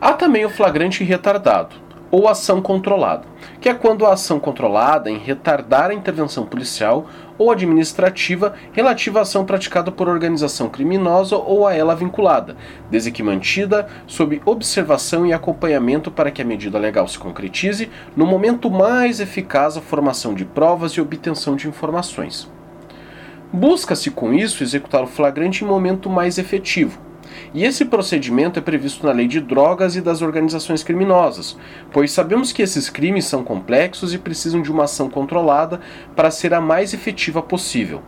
Há 0.00 0.12
também 0.12 0.44
o 0.44 0.50
flagrante 0.50 1.02
retardado, 1.02 1.74
ou 2.14 2.28
ação 2.28 2.62
controlada, 2.62 3.24
que 3.60 3.68
é 3.68 3.74
quando 3.74 4.06
a 4.06 4.12
ação 4.12 4.38
controlada 4.38 5.10
em 5.10 5.18
retardar 5.18 5.90
a 5.90 5.94
intervenção 5.94 6.46
policial 6.46 7.08
ou 7.36 7.50
administrativa 7.50 8.54
relativa 8.72 9.18
à 9.18 9.22
ação 9.22 9.44
praticada 9.44 9.90
por 9.90 10.08
organização 10.08 10.68
criminosa 10.68 11.36
ou 11.36 11.66
a 11.66 11.74
ela 11.74 11.96
vinculada, 11.96 12.56
desde 12.88 13.10
que 13.10 13.20
mantida 13.20 13.88
sob 14.06 14.40
observação 14.44 15.26
e 15.26 15.32
acompanhamento 15.32 16.08
para 16.08 16.30
que 16.30 16.40
a 16.40 16.44
medida 16.44 16.78
legal 16.78 17.08
se 17.08 17.18
concretize 17.18 17.90
no 18.14 18.24
momento 18.24 18.70
mais 18.70 19.18
eficaz 19.18 19.76
a 19.76 19.80
formação 19.80 20.34
de 20.34 20.44
provas 20.44 20.92
e 20.92 21.00
obtenção 21.00 21.56
de 21.56 21.66
informações. 21.66 22.48
Busca-se 23.52 24.12
com 24.12 24.32
isso 24.32 24.62
executar 24.62 25.02
o 25.02 25.08
flagrante 25.08 25.64
em 25.64 25.66
momento 25.66 26.08
mais 26.08 26.38
efetivo, 26.38 27.00
e 27.54 27.64
esse 27.64 27.84
procedimento 27.84 28.58
é 28.58 28.62
previsto 28.62 29.06
na 29.06 29.12
lei 29.12 29.28
de 29.28 29.40
drogas 29.40 29.94
e 29.94 30.00
das 30.00 30.20
organizações 30.22 30.82
criminosas, 30.82 31.56
pois 31.92 32.10
sabemos 32.10 32.50
que 32.50 32.60
esses 32.60 32.90
crimes 32.90 33.26
são 33.26 33.44
complexos 33.44 34.12
e 34.12 34.18
precisam 34.18 34.60
de 34.60 34.72
uma 34.72 34.84
ação 34.84 35.08
controlada 35.08 35.80
para 36.16 36.32
ser 36.32 36.52
a 36.52 36.60
mais 36.60 36.92
efetiva 36.92 37.40
possível. 37.40 38.02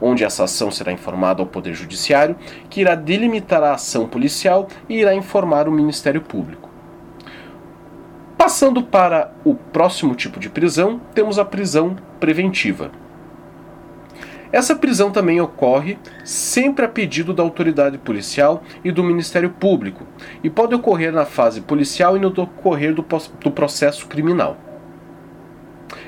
Onde 0.00 0.24
essa 0.24 0.44
ação 0.44 0.72
será 0.72 0.90
informada 0.90 1.40
ao 1.40 1.46
Poder 1.46 1.74
Judiciário, 1.74 2.36
que 2.68 2.80
irá 2.80 2.96
delimitar 2.96 3.62
a 3.62 3.74
ação 3.74 4.08
policial 4.08 4.66
e 4.88 4.98
irá 4.98 5.14
informar 5.14 5.68
o 5.68 5.72
Ministério 5.72 6.20
Público. 6.20 6.68
Passando 8.36 8.82
para 8.82 9.32
o 9.44 9.54
próximo 9.54 10.14
tipo 10.16 10.40
de 10.40 10.50
prisão, 10.50 11.00
temos 11.14 11.38
a 11.38 11.44
prisão 11.44 11.96
preventiva. 12.18 12.90
Essa 14.50 14.74
prisão 14.74 15.10
também 15.10 15.40
ocorre 15.40 15.98
sempre 16.24 16.84
a 16.84 16.88
pedido 16.88 17.34
da 17.34 17.42
autoridade 17.42 17.98
policial 17.98 18.62
e 18.82 18.90
do 18.90 19.04
Ministério 19.04 19.50
Público, 19.50 20.06
e 20.42 20.48
pode 20.48 20.74
ocorrer 20.74 21.12
na 21.12 21.26
fase 21.26 21.60
policial 21.60 22.16
e 22.16 22.20
no 22.20 22.30
decorrer 22.30 22.94
do, 22.94 23.04
do 23.40 23.50
processo 23.50 24.06
criminal. 24.06 24.56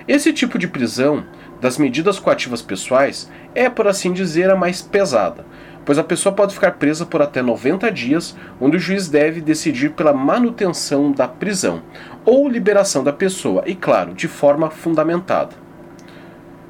Esse 0.08 0.32
tipo 0.32 0.58
de 0.58 0.66
prisão 0.66 1.24
das 1.60 1.76
medidas 1.76 2.18
coativas 2.18 2.62
pessoais 2.62 3.30
é, 3.54 3.68
por 3.68 3.86
assim 3.86 4.12
dizer, 4.12 4.50
a 4.50 4.56
mais 4.56 4.80
pesada, 4.80 5.44
pois 5.84 5.98
a 5.98 6.04
pessoa 6.04 6.34
pode 6.34 6.54
ficar 6.54 6.72
presa 6.72 7.04
por 7.04 7.20
até 7.20 7.42
90 7.42 7.90
dias, 7.92 8.36
onde 8.60 8.78
o 8.78 8.80
juiz 8.80 9.08
deve 9.08 9.40
decidir 9.40 9.90
pela 9.90 10.12
manutenção 10.12 11.12
da 11.12 11.28
prisão 11.28 11.82
ou 12.24 12.48
liberação 12.48 13.04
da 13.04 13.12
pessoa, 13.12 13.62
e 13.66 13.74
claro, 13.74 14.14
de 14.14 14.28
forma 14.28 14.70
fundamentada. 14.70 15.69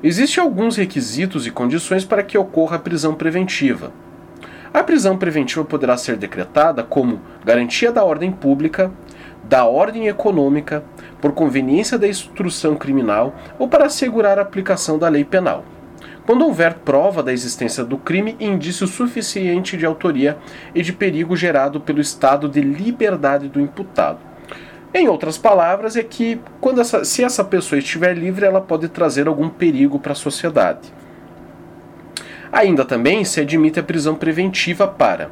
Existem 0.03 0.43
alguns 0.43 0.77
requisitos 0.77 1.47
e 1.47 1.51
condições 1.51 2.07
para 2.07 2.23
que 2.23 2.39
ocorra 2.39 2.77
a 2.77 2.79
prisão 2.79 3.15
preventiva. 3.15 3.93
A 4.73 4.83
prisão 4.83 5.19
preventiva 5.19 5.63
poderá 5.63 5.95
ser 5.99 6.17
decretada 6.17 6.83
como 6.83 7.21
garantia 7.45 7.93
da 7.93 8.03
ordem 8.03 8.33
pública, 8.33 8.91
da 9.45 9.67
ordem 9.67 10.09
econômica, 10.09 10.83
por 11.21 11.33
conveniência 11.33 11.99
da 11.99 12.09
instrução 12.09 12.77
criminal 12.77 13.35
ou 13.59 13.69
para 13.69 13.87
assegurar 13.87 14.39
a 14.39 14.43
aplicação 14.43 14.99
da 14.99 15.09
lei 15.09 15.23
penal. 15.23 15.67
Quando 16.25 16.47
houver 16.47 16.75
prova 16.77 17.23
da 17.23 17.33
existência 17.33 17.85
do 17.85 17.99
crime 17.99 18.37
e 18.41 18.47
indício 18.47 18.87
suficiente 18.87 19.77
de 19.77 19.85
autoria 19.85 20.39
e 20.75 20.81
de 20.81 20.95
perigo 20.95 21.37
gerado 21.37 21.79
pelo 21.79 22.01
estado 22.01 22.49
de 22.49 22.63
liberdade 22.63 23.49
do 23.49 23.61
imputado. 23.61 24.30
Em 24.93 25.09
outras 25.09 25.39
palavras, 25.39 25.97
é 25.97 26.03
que 26.03 26.41
quando 26.61 26.81
essa, 26.81 27.05
se 27.05 27.23
essa 27.23 27.45
pessoa 27.45 27.79
estiver 27.79 28.17
livre, 28.17 28.45
ela 28.45 28.61
pode 28.61 28.89
trazer 28.89 29.29
algum 29.29 29.49
perigo 29.49 29.99
para 29.99 30.13
a 30.13 30.17
sociedade. 30.17 30.93
Ainda 32.51 32.85
também 32.85 33.25
se 33.25 33.41
admite 33.41 33.79
a 33.79 33.83
prisão 33.83 34.17
preventiva 34.17 34.89
para 34.89 35.31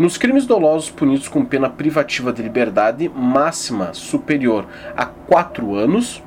nos 0.00 0.16
crimes 0.16 0.46
dolosos 0.46 0.88
punidos 0.88 1.28
com 1.28 1.44
pena 1.44 1.68
privativa 1.68 2.32
de 2.32 2.42
liberdade 2.42 3.06
máxima 3.08 3.92
superior 3.92 4.66
a 4.96 5.04
4 5.04 5.74
anos, 5.74 6.22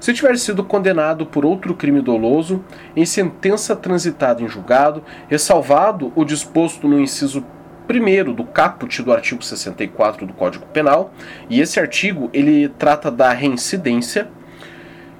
se 0.00 0.12
tiver 0.12 0.36
sido 0.36 0.64
condenado 0.64 1.24
por 1.24 1.44
outro 1.44 1.74
crime 1.74 2.00
doloso 2.00 2.64
em 2.96 3.06
sentença 3.06 3.76
transitada 3.76 4.42
em 4.42 4.48
julgado, 4.48 5.04
ressalvado 5.28 6.12
o 6.16 6.24
disposto 6.24 6.88
no 6.88 6.98
inciso 6.98 7.44
primeiro 7.86 8.32
do 8.32 8.44
caput 8.44 9.02
do 9.02 9.12
artigo 9.12 9.42
64 9.42 10.26
do 10.26 10.32
Código 10.32 10.66
Penal, 10.66 11.12
e 11.48 11.60
esse 11.60 11.78
artigo 11.78 12.30
ele 12.32 12.68
trata 12.68 13.10
da 13.10 13.32
reincidência. 13.32 14.28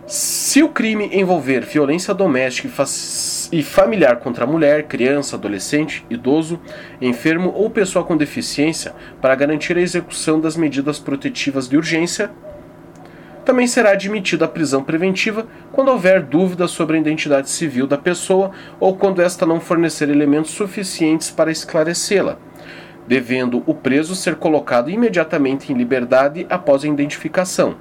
Se 0.06 0.62
o 0.62 0.68
crime 0.68 1.08
envolver 1.12 1.64
violência 1.64 2.12
doméstica 2.12 2.68
e 3.50 3.62
familiar 3.62 4.16
contra 4.16 4.46
mulher, 4.46 4.84
criança, 4.84 5.36
adolescente, 5.36 6.04
idoso, 6.10 6.60
enfermo 7.00 7.50
ou 7.54 7.70
pessoa 7.70 8.04
com 8.04 8.16
deficiência, 8.16 8.94
para 9.20 9.34
garantir 9.34 9.78
a 9.78 9.80
execução 9.80 10.38
das 10.38 10.56
medidas 10.56 10.98
protetivas 10.98 11.68
de 11.68 11.76
urgência, 11.76 12.30
também 13.46 13.66
será 13.66 13.90
admitida 13.90 14.46
a 14.46 14.48
prisão 14.48 14.82
preventiva 14.82 15.46
quando 15.70 15.88
houver 15.88 16.22
dúvida 16.22 16.66
sobre 16.66 16.96
a 16.96 17.00
identidade 17.00 17.50
civil 17.50 17.86
da 17.86 17.98
pessoa 17.98 18.50
ou 18.80 18.96
quando 18.96 19.20
esta 19.20 19.44
não 19.44 19.60
fornecer 19.60 20.08
elementos 20.08 20.52
suficientes 20.52 21.30
para 21.30 21.52
esclarecê-la 21.52 22.38
devendo 23.06 23.62
o 23.66 23.74
preso 23.74 24.14
ser 24.14 24.36
colocado 24.36 24.90
imediatamente 24.90 25.72
em 25.72 25.76
liberdade 25.76 26.46
após 26.48 26.84
a 26.84 26.88
identificação, 26.88 27.76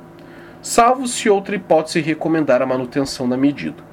salvo 0.61 1.07
se 1.07 1.29
outra 1.29 1.55
hipótese 1.55 2.01
recomendar 2.01 2.61
a 2.61 2.65
manutenção 2.65 3.27
da 3.27 3.37
medida. 3.37 3.83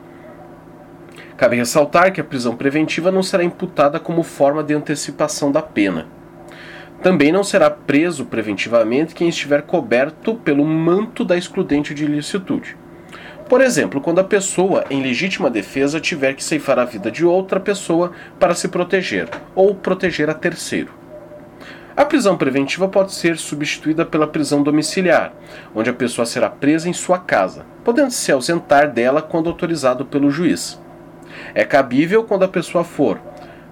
Cabe 1.37 1.57
ressaltar 1.57 2.13
que 2.13 2.21
a 2.21 2.25
prisão 2.25 2.55
preventiva 2.55 3.11
não 3.11 3.23
será 3.23 3.43
imputada 3.43 3.99
como 3.99 4.23
forma 4.23 4.63
de 4.63 4.75
antecipação 4.75 5.51
da 5.51 5.63
pena. 5.63 6.07
Também 7.03 7.33
não 7.33 7.43
será 7.43 7.71
preso 7.71 8.27
preventivamente 8.27 9.15
quem 9.15 9.29
estiver 9.29 9.63
coberto 9.63 10.35
pelo 10.35 10.65
manto 10.67 11.25
da 11.25 11.37
excludente 11.37 11.95
de 11.95 12.05
ilicitude. 12.05 12.77
Por 13.49 13.63
exemplo, 13.63 14.03
quando 14.03 14.19
a 14.19 14.25
pessoa 14.25 14.85
em 14.91 15.03
legítima 15.03 15.51
defesa 15.51 15.99
tiver 15.99 16.35
que 16.35 16.45
ceifar 16.45 16.79
a 16.79 16.85
vida 16.85 17.11
de 17.11 17.25
outra 17.25 17.59
pessoa 17.59 18.13
para 18.39 18.55
se 18.55 18.69
proteger 18.69 19.29
ou 19.55 19.75
proteger 19.75 20.29
a 20.29 20.35
terceiro. 20.35 21.00
A 22.01 22.05
prisão 22.07 22.35
preventiva 22.35 22.89
pode 22.89 23.13
ser 23.13 23.37
substituída 23.37 24.07
pela 24.07 24.27
prisão 24.27 24.63
domiciliar, 24.63 25.35
onde 25.75 25.91
a 25.91 25.93
pessoa 25.93 26.25
será 26.25 26.49
presa 26.49 26.89
em 26.89 26.95
sua 26.95 27.19
casa, 27.19 27.67
podendo 27.85 28.11
se 28.11 28.33
ausentar 28.33 28.91
dela 28.91 29.21
quando 29.21 29.51
autorizado 29.51 30.07
pelo 30.07 30.31
juiz. 30.31 30.81
É 31.55 31.63
cabível 31.63 32.25
quando 32.25 32.45
a 32.45 32.49
pessoa 32.49 32.85
for 32.85 33.21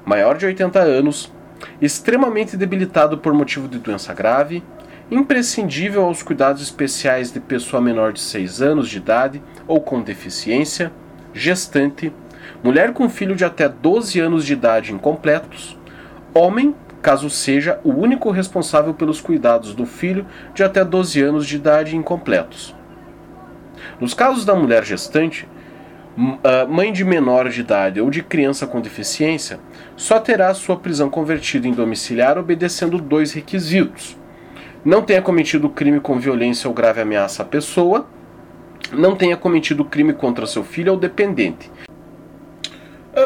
maior 0.05 0.37
de 0.37 0.45
80 0.45 0.79
anos, 0.79 1.33
extremamente 1.81 2.55
debilitado 2.55 3.17
por 3.17 3.33
motivo 3.33 3.67
de 3.67 3.79
doença 3.79 4.13
grave, 4.13 4.63
imprescindível 5.11 6.05
aos 6.05 6.23
cuidados 6.23 6.61
especiais 6.61 7.33
de 7.33 7.41
pessoa 7.41 7.81
menor 7.81 8.13
de 8.13 8.21
6 8.21 8.61
anos 8.61 8.91
de 8.91 8.99
idade 8.99 9.43
ou 9.67 9.81
com 9.81 10.03
deficiência, 10.03 10.93
gestante, 11.33 12.13
mulher 12.63 12.93
com 12.93 13.09
filho 13.09 13.35
de 13.35 13.47
até 13.47 13.67
12 13.71 14.21
anos 14.21 14.45
de 14.45 14.53
idade 14.53 14.93
incompletos, 14.93 15.79
homem 16.35 16.75
caso 17.03 17.31
seja 17.31 17.81
o 17.85 17.91
único 17.91 18.31
responsável 18.31 18.93
pelos 18.95 19.21
cuidados 19.21 19.75
do 19.75 19.87
filho 19.87 20.27
de 20.55 20.63
até 20.63 20.85
12 20.85 21.21
anos 21.23 21.47
de 21.47 21.57
idade 21.57 21.97
incompletos. 21.97 22.75
Nos 24.01 24.15
casos 24.15 24.45
da 24.45 24.55
mulher 24.55 24.85
gestante, 24.85 25.49
mãe 26.69 26.93
de 26.93 27.05
menor 27.05 27.49
de 27.49 27.61
idade 27.61 28.01
ou 28.01 28.11
de 28.11 28.23
criança 28.23 28.67
com 28.67 28.81
deficiência, 28.81 29.61
só 29.97 30.19
terá 30.19 30.53
sua 30.53 30.77
prisão 30.77 31.09
convertida 31.09 31.69
em 31.69 31.73
domiciliar 31.73 32.37
obedecendo 32.37 32.99
dois 32.99 33.33
requisitos: 33.33 34.17
não 34.85 35.03
tenha 35.03 35.23
cometido 35.23 35.69
crime 35.69 36.01
com 36.01 36.19
violência 36.19 36.69
ou 36.69 36.75
grave 36.75 37.01
ameaça 37.01 37.43
à 37.43 37.47
pessoa, 37.47 38.07
não 38.93 39.15
tenha 39.15 39.37
cometido 39.37 39.85
crime 39.85 40.13
contra 40.13 40.47
seu 40.47 40.65
filho 40.65 40.93
ou 40.93 40.99
dependente, 40.99 41.71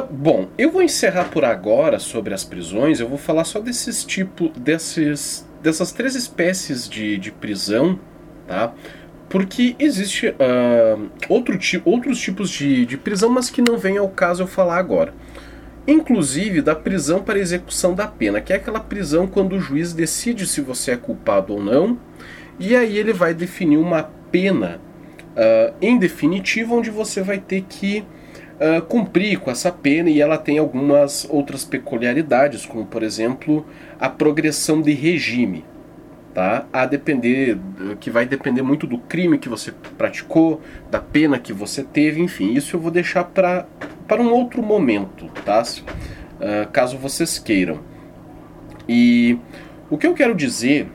Bom, 0.00 0.48
eu 0.56 0.70
vou 0.70 0.82
encerrar 0.82 1.24
por 1.24 1.44
agora 1.44 1.98
sobre 1.98 2.32
as 2.32 2.44
prisões. 2.44 3.00
Eu 3.00 3.08
vou 3.08 3.18
falar 3.18 3.44
só 3.44 3.60
desses 3.60 4.04
tipos, 4.04 4.50
desses, 4.56 5.46
dessas 5.62 5.92
três 5.92 6.14
espécies 6.14 6.88
de, 6.88 7.18
de 7.18 7.30
prisão, 7.30 7.98
tá? 8.46 8.72
Porque 9.28 9.74
existe 9.78 10.28
uh, 10.28 11.10
outro 11.28 11.58
ti, 11.58 11.80
outros 11.84 12.18
tipos 12.20 12.50
de, 12.50 12.86
de 12.86 12.96
prisão, 12.96 13.28
mas 13.30 13.50
que 13.50 13.62
não 13.62 13.76
vem 13.78 13.98
ao 13.98 14.08
caso 14.08 14.42
eu 14.42 14.46
falar 14.46 14.78
agora. 14.78 15.14
inclusive 15.86 16.62
da 16.62 16.74
prisão 16.74 17.22
para 17.22 17.38
execução 17.38 17.94
da 17.94 18.06
pena, 18.06 18.40
que 18.40 18.52
é 18.52 18.56
aquela 18.56 18.80
prisão 18.80 19.26
quando 19.26 19.54
o 19.54 19.60
juiz 19.60 19.92
decide 19.92 20.46
se 20.46 20.60
você 20.60 20.92
é 20.92 20.96
culpado 20.96 21.54
ou 21.54 21.62
não, 21.62 21.98
e 22.58 22.76
aí 22.76 22.96
ele 22.96 23.12
vai 23.12 23.34
definir 23.34 23.78
uma 23.78 24.04
pena 24.30 24.80
uh, 25.36 25.74
em 25.80 25.98
definitivo, 25.98 26.76
onde 26.76 26.90
você 26.90 27.22
vai 27.22 27.38
ter 27.38 27.62
que 27.68 28.04
uh, 28.60 28.82
cumprir 28.82 29.38
com 29.38 29.50
essa 29.50 29.70
pena, 29.70 30.10
e 30.10 30.20
ela 30.20 30.38
tem 30.38 30.58
algumas 30.58 31.26
outras 31.30 31.64
peculiaridades, 31.64 32.66
como 32.66 32.86
por 32.86 33.02
exemplo 33.02 33.66
a 33.98 34.08
progressão 34.08 34.80
de 34.80 34.92
regime 34.92 35.64
tá? 36.32 36.66
A 36.72 36.86
depender, 36.86 37.58
que 38.00 38.10
vai 38.10 38.24
depender 38.24 38.62
muito 38.62 38.86
do 38.86 38.98
crime 38.98 39.38
que 39.38 39.48
você 39.48 39.72
praticou, 39.98 40.60
da 40.90 40.98
pena 40.98 41.38
que 41.38 41.52
você 41.52 41.82
teve, 41.82 42.20
enfim, 42.20 42.54
isso 42.54 42.76
eu 42.76 42.80
vou 42.80 42.90
deixar 42.90 43.24
para 43.24 43.66
para 44.08 44.20
um 44.20 44.32
outro 44.32 44.62
momento, 44.62 45.26
tá? 45.44 45.62
Uh, 45.62 46.70
caso 46.70 46.98
vocês 46.98 47.38
queiram. 47.38 47.80
E 48.88 49.38
o 49.88 49.96
que 49.96 50.06
eu 50.06 50.12
quero 50.12 50.34
dizer 50.34 50.88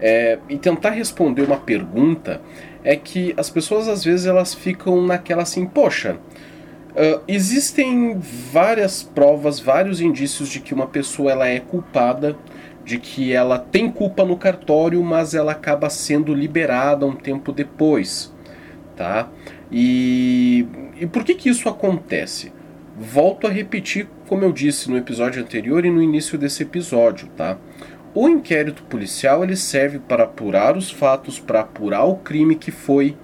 é, 0.00 0.38
e 0.48 0.58
tentar 0.58 0.90
responder 0.90 1.42
uma 1.42 1.58
pergunta 1.58 2.40
é 2.82 2.96
que 2.96 3.32
as 3.36 3.48
pessoas 3.48 3.86
às 3.86 4.02
vezes 4.02 4.26
elas 4.26 4.54
ficam 4.54 5.06
naquela 5.06 5.42
assim, 5.42 5.66
poxa, 5.66 6.16
uh, 6.94 7.22
existem 7.28 8.18
várias 8.18 9.02
provas, 9.02 9.60
vários 9.60 10.00
indícios 10.00 10.48
de 10.48 10.60
que 10.60 10.74
uma 10.74 10.86
pessoa 10.86 11.32
ela 11.32 11.48
é 11.48 11.60
culpada 11.60 12.36
de 12.84 12.98
que 12.98 13.32
ela 13.32 13.58
tem 13.58 13.90
culpa 13.90 14.24
no 14.24 14.36
cartório, 14.36 15.02
mas 15.02 15.34
ela 15.34 15.52
acaba 15.52 15.88
sendo 15.88 16.34
liberada 16.34 17.06
um 17.06 17.16
tempo 17.16 17.50
depois, 17.50 18.32
tá? 18.94 19.28
E, 19.72 20.66
e 21.00 21.06
por 21.06 21.24
que 21.24 21.34
que 21.34 21.48
isso 21.48 21.68
acontece? 21.68 22.52
Volto 22.96 23.46
a 23.46 23.50
repetir, 23.50 24.06
como 24.28 24.44
eu 24.44 24.52
disse 24.52 24.90
no 24.90 24.96
episódio 24.96 25.42
anterior 25.42 25.84
e 25.84 25.90
no 25.90 26.02
início 26.02 26.38
desse 26.38 26.62
episódio, 26.62 27.28
tá? 27.36 27.56
O 28.14 28.28
inquérito 28.28 28.84
policial 28.84 29.42
ele 29.42 29.56
serve 29.56 29.98
para 29.98 30.24
apurar 30.24 30.76
os 30.76 30.90
fatos, 30.90 31.40
para 31.40 31.60
apurar 31.60 32.04
o 32.04 32.16
crime 32.16 32.54
que 32.54 32.70
foi 32.70 33.16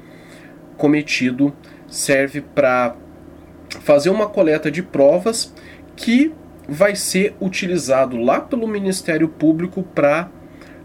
cometido, 0.77 1.55
serve 1.87 2.41
para 2.41 2.97
fazer 3.79 4.11
uma 4.11 4.29
coleta 4.29 4.71
de 4.71 4.83
provas 4.83 5.55
que 5.97 6.33
vai 6.69 6.95
ser 6.95 7.35
utilizado 7.41 8.17
lá 8.17 8.41
pelo 8.41 8.67
Ministério 8.67 9.29
Público 9.29 9.83
para 9.83 10.29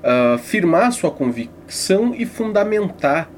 uh, 0.03 0.33
ah, 0.33 0.37
firmar 0.37 0.91
sua 0.91 1.11
convicção 1.11 2.13
e 2.15 2.25
fundamentar 2.25 3.29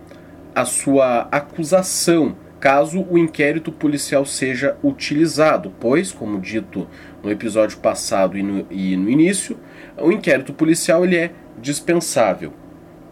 a 0.55 0.65
sua 0.65 1.27
acusação, 1.31 2.35
caso 2.59 3.05
o 3.09 3.17
inquérito 3.17 3.71
policial 3.71 4.25
seja 4.25 4.77
utilizado, 4.81 5.73
pois, 5.79 6.11
como 6.11 6.39
dito 6.39 6.87
no 7.21 7.29
episódio 7.29 7.77
passado 7.77 8.37
e 8.37 8.43
no, 8.43 8.65
e 8.71 8.95
no 8.95 9.09
início, 9.09 9.57
o 9.97 10.11
inquérito 10.11 10.53
policial 10.53 11.03
ele 11.03 11.17
é 11.17 11.31
dispensável, 11.61 12.53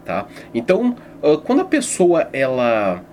tá? 0.04 0.26
Então, 0.54 0.96
uh, 1.22 1.38
quando 1.38 1.60
a 1.60 1.66
pessoa 1.66 2.28
ela 2.32 3.04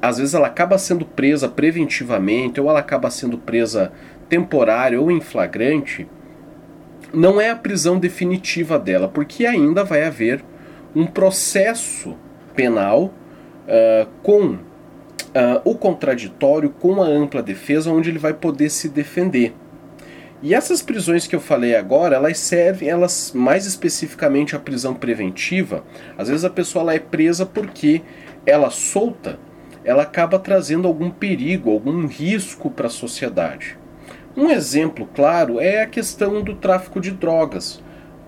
às 0.00 0.18
vezes 0.18 0.34
ela 0.34 0.46
acaba 0.46 0.78
sendo 0.78 1.04
presa 1.04 1.48
preventivamente 1.48 2.60
ou 2.60 2.68
ela 2.68 2.80
acaba 2.80 3.10
sendo 3.10 3.36
presa 3.36 3.92
temporário 4.28 5.02
ou 5.02 5.10
em 5.10 5.20
flagrante, 5.20 6.06
não 7.12 7.40
é 7.40 7.50
a 7.50 7.56
prisão 7.56 7.98
definitiva 7.98 8.78
dela, 8.78 9.08
porque 9.08 9.44
ainda 9.44 9.84
vai 9.84 10.04
haver 10.04 10.44
um 10.94 11.06
processo 11.06 12.16
penal 12.54 13.12
uh, 13.66 14.08
com 14.22 14.50
uh, 14.50 14.58
o 15.64 15.74
contraditório, 15.74 16.70
com 16.70 17.02
a 17.02 17.06
ampla 17.06 17.42
defesa, 17.42 17.90
onde 17.90 18.10
ele 18.10 18.18
vai 18.18 18.32
poder 18.32 18.70
se 18.70 18.88
defender. 18.88 19.54
E 20.42 20.54
essas 20.54 20.80
prisões 20.80 21.26
que 21.26 21.36
eu 21.36 21.40
falei 21.40 21.76
agora, 21.76 22.16
elas 22.16 22.38
servem, 22.38 22.88
elas 22.88 23.32
mais 23.34 23.66
especificamente 23.66 24.56
a 24.56 24.58
prisão 24.58 24.94
preventiva. 24.94 25.84
Às 26.16 26.28
vezes 26.28 26.44
a 26.44 26.50
pessoa 26.50 26.82
ela 26.82 26.94
é 26.94 26.98
presa 26.98 27.44
porque 27.44 28.00
ela 28.46 28.70
solta, 28.70 29.38
ela 29.84 30.02
acaba 30.02 30.38
trazendo 30.38 30.86
algum 30.86 31.10
perigo, 31.10 31.70
algum 31.70 32.06
risco 32.06 32.70
para 32.70 32.86
a 32.86 32.90
sociedade. 32.90 33.78
Um 34.36 34.50
exemplo 34.50 35.08
claro 35.14 35.58
é 35.58 35.82
a 35.82 35.86
questão 35.86 36.42
do 36.42 36.54
tráfico 36.54 37.00
de 37.00 37.10
drogas, 37.10 37.82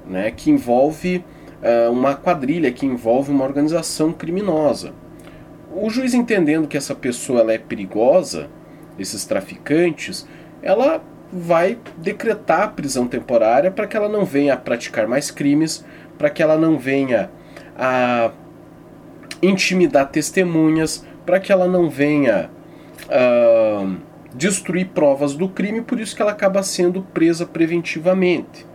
né, 0.09 0.31
que 0.31 0.51
envolve 0.51 1.25
uh, 1.63 1.93
uma 1.93 2.15
quadrilha, 2.15 2.73
que 2.73 2.87
envolve 2.87 3.31
uma 3.31 3.45
organização 3.45 4.13
criminosa. 4.13 4.93
O 5.75 5.89
juiz 5.89 6.13
entendendo 6.13 6.69
que 6.69 6.77
essa 6.77 6.95
pessoa 6.95 7.41
ela 7.41 7.53
é 7.53 7.59
perigosa, 7.59 8.51
esses 8.99 9.25
traficantes, 9.25 10.27
ela 10.63 11.03
vai 11.33 11.79
decretar 11.97 12.63
a 12.63 12.69
prisão 12.69 13.07
temporária 13.07 13.71
para 13.71 13.87
que 13.87 13.97
ela 13.97 14.09
não 14.09 14.25
venha 14.25 14.53
a 14.53 14.57
praticar 14.57 15.09
mais 15.09 15.31
crimes, 15.31 15.85
para 16.19 16.29
que 16.29 16.43
ela 16.43 16.59
não 16.59 16.79
venha 16.79 17.31
a 17.77 18.31
intimidar 19.41 20.11
testemunhas, 20.11 21.07
para 21.25 21.41
que 21.41 21.53
ela 21.53 21.67
não 21.67 21.89
venha 21.89 22.51
uh, 23.07 23.97
destruir 24.35 24.89
provas 24.89 25.35
do 25.35 25.49
crime, 25.49 25.83
por 25.83 26.01
isso 26.01 26.15
que 26.17 26.23
ela 26.23 26.33
acaba 26.33 26.63
sendo 26.63 27.03
presa 27.03 27.47
preventivamente, 27.47 28.67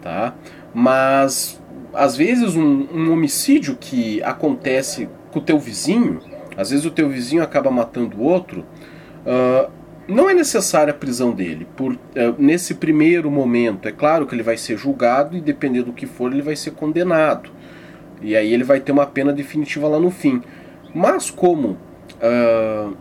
tá? 0.00 0.34
Mas 0.72 1.60
às 1.92 2.16
vezes 2.16 2.56
um, 2.56 2.86
um 2.92 3.12
homicídio 3.12 3.76
que 3.78 4.22
acontece 4.22 5.08
com 5.30 5.38
o 5.38 5.42
teu 5.42 5.58
vizinho, 5.58 6.20
às 6.56 6.70
vezes 6.70 6.84
o 6.84 6.90
teu 6.90 7.08
vizinho 7.08 7.42
acaba 7.42 7.70
matando 7.70 8.18
o 8.18 8.22
outro, 8.22 8.64
uh, 9.26 9.70
não 10.06 10.28
é 10.28 10.34
necessária 10.34 10.92
a 10.92 10.96
prisão 10.96 11.32
dele. 11.32 11.66
Por, 11.76 11.92
uh, 11.92 11.98
nesse 12.38 12.74
primeiro 12.74 13.30
momento, 13.30 13.88
é 13.88 13.92
claro 13.92 14.26
que 14.26 14.34
ele 14.34 14.42
vai 14.42 14.56
ser 14.56 14.76
julgado 14.76 15.36
e 15.36 15.40
dependendo 15.40 15.86
do 15.86 15.92
que 15.92 16.06
for, 16.06 16.32
ele 16.32 16.42
vai 16.42 16.56
ser 16.56 16.72
condenado. 16.72 17.50
E 18.20 18.36
aí 18.36 18.52
ele 18.52 18.64
vai 18.64 18.80
ter 18.80 18.92
uma 18.92 19.06
pena 19.06 19.32
definitiva 19.32 19.88
lá 19.88 19.98
no 19.98 20.10
fim. 20.10 20.42
Mas 20.94 21.30
como 21.30 21.70
uh, 21.70 22.96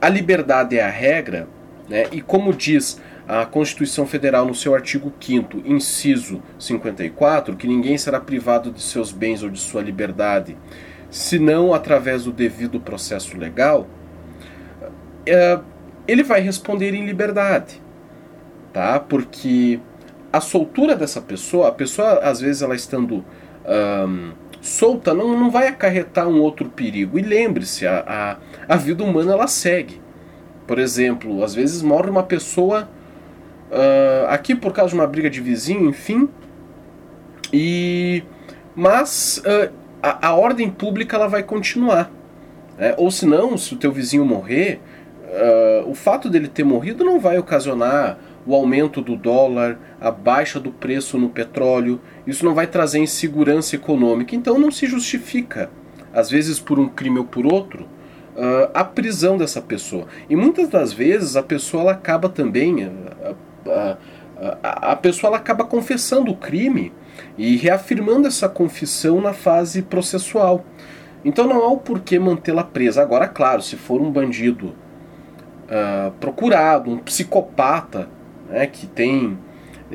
a 0.00 0.08
liberdade 0.08 0.76
é 0.76 0.82
a 0.82 0.90
regra, 0.90 1.48
né? 1.88 2.06
e 2.12 2.20
como 2.20 2.52
diz 2.52 3.00
a 3.26 3.46
Constituição 3.46 4.06
Federal 4.06 4.44
no 4.44 4.54
seu 4.54 4.74
artigo 4.74 5.12
5 5.18 5.62
inciso 5.64 6.42
54, 6.58 7.56
que 7.56 7.66
ninguém 7.66 7.96
será 7.96 8.20
privado 8.20 8.70
de 8.70 8.82
seus 8.82 9.10
bens 9.12 9.42
ou 9.42 9.48
de 9.48 9.58
sua 9.58 9.80
liberdade, 9.80 10.56
senão 11.08 11.72
através 11.72 12.24
do 12.24 12.32
devido 12.32 12.80
processo 12.80 13.36
legal, 13.38 13.86
é, 15.24 15.58
ele 16.06 16.22
vai 16.22 16.40
responder 16.40 16.94
em 16.94 17.06
liberdade, 17.06 17.80
tá? 18.72 18.98
Porque 18.98 19.78
a 20.32 20.40
soltura 20.40 20.96
dessa 20.96 21.20
pessoa, 21.20 21.68
a 21.68 21.72
pessoa 21.72 22.18
às 22.18 22.40
vezes 22.40 22.62
ela 22.62 22.74
estando 22.74 23.24
um, 23.64 24.32
solta 24.62 25.12
não, 25.12 25.38
não 25.38 25.50
vai 25.50 25.66
acarretar 25.66 26.26
um 26.26 26.40
outro 26.40 26.70
perigo. 26.70 27.18
E 27.18 27.22
lembre-se, 27.22 27.86
a, 27.86 28.38
a, 28.68 28.74
a 28.74 28.76
vida 28.76 29.04
humana 29.04 29.32
ela 29.32 29.48
segue. 29.48 30.00
Por 30.66 30.78
exemplo, 30.78 31.42
às 31.42 31.54
vezes 31.54 31.82
morre 31.82 32.08
uma 32.08 32.22
pessoa 32.22 32.88
uh, 33.70 34.26
aqui 34.28 34.54
por 34.54 34.72
causa 34.72 34.90
de 34.90 34.94
uma 34.94 35.06
briga 35.06 35.28
de 35.28 35.40
vizinho, 35.40 35.90
enfim. 35.90 36.28
E 37.52 38.22
mas 38.74 39.42
uh, 39.44 39.70
a, 40.02 40.28
a, 40.28 40.34
ordem 40.34 40.70
pública 40.70 41.16
ela 41.16 41.26
vai 41.26 41.42
continuar. 41.42 42.10
Né? 42.78 42.94
Ou 42.96 43.10
se 43.10 43.26
não, 43.26 43.58
se 43.58 43.74
o 43.74 43.76
teu 43.76 43.92
vizinho 43.92 44.24
morrer, 44.24 44.80
uh, 45.24 45.90
o 45.90 45.94
fato 45.94 46.30
dele 46.30 46.48
ter 46.48 46.64
morrido 46.64 47.04
não 47.04 47.18
vai 47.18 47.36
ocasionar 47.36 48.16
o 48.46 48.54
aumento 48.54 49.00
do 49.00 49.16
dólar, 49.16 49.78
a 50.00 50.10
baixa 50.10 50.58
do 50.58 50.70
preço 50.70 51.18
no 51.18 51.28
petróleo, 51.28 52.00
isso 52.26 52.44
não 52.44 52.54
vai 52.54 52.66
trazer 52.66 52.98
insegurança 52.98 53.76
econômica, 53.76 54.34
então 54.34 54.58
não 54.58 54.70
se 54.70 54.86
justifica, 54.86 55.70
às 56.12 56.28
vezes 56.30 56.58
por 56.58 56.78
um 56.78 56.88
crime 56.88 57.18
ou 57.18 57.24
por 57.24 57.46
outro, 57.46 57.84
uh, 58.36 58.70
a 58.74 58.84
prisão 58.84 59.36
dessa 59.38 59.60
pessoa. 59.60 60.06
E 60.28 60.34
muitas 60.34 60.68
das 60.68 60.92
vezes 60.92 61.36
a 61.36 61.42
pessoa 61.42 61.82
ela 61.82 61.92
acaba 61.92 62.28
também, 62.28 62.84
a, 62.84 63.34
a, 63.70 63.96
a, 64.62 64.92
a 64.92 64.96
pessoa 64.96 65.30
ela 65.30 65.36
acaba 65.36 65.64
confessando 65.64 66.30
o 66.30 66.36
crime 66.36 66.92
e 67.38 67.56
reafirmando 67.56 68.26
essa 68.26 68.48
confissão 68.48 69.20
na 69.20 69.32
fase 69.32 69.82
processual. 69.82 70.64
Então 71.24 71.46
não 71.46 71.62
há 71.62 71.68
o 71.68 71.78
porquê 71.78 72.18
mantê-la 72.18 72.64
presa. 72.64 73.00
Agora, 73.00 73.28
claro, 73.28 73.62
se 73.62 73.76
for 73.76 74.00
um 74.00 74.10
bandido 74.10 74.74
uh, 75.68 76.10
procurado, 76.18 76.90
um 76.90 76.98
psicopata, 76.98 78.08
né, 78.48 78.66
que 78.66 78.86
tem 78.86 79.38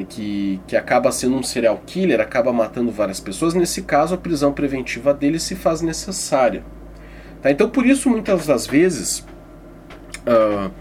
que, 0.09 0.61
que 0.67 0.75
acaba 0.75 1.11
sendo 1.11 1.35
um 1.35 1.43
serial 1.43 1.81
killer, 1.85 2.21
acaba 2.21 2.53
matando 2.53 2.91
várias 2.91 3.19
pessoas, 3.19 3.53
nesse 3.53 3.81
caso 3.81 4.13
a 4.13 4.17
prisão 4.17 4.53
preventiva 4.53 5.13
dele 5.13 5.39
se 5.39 5.55
faz 5.55 5.81
necessária. 5.81 6.63
Tá? 7.41 7.49
Então 7.49 7.69
por 7.69 7.85
isso 7.85 8.09
muitas 8.09 8.45
das 8.45 8.67
vezes 8.67 9.25
uh, 10.27 10.71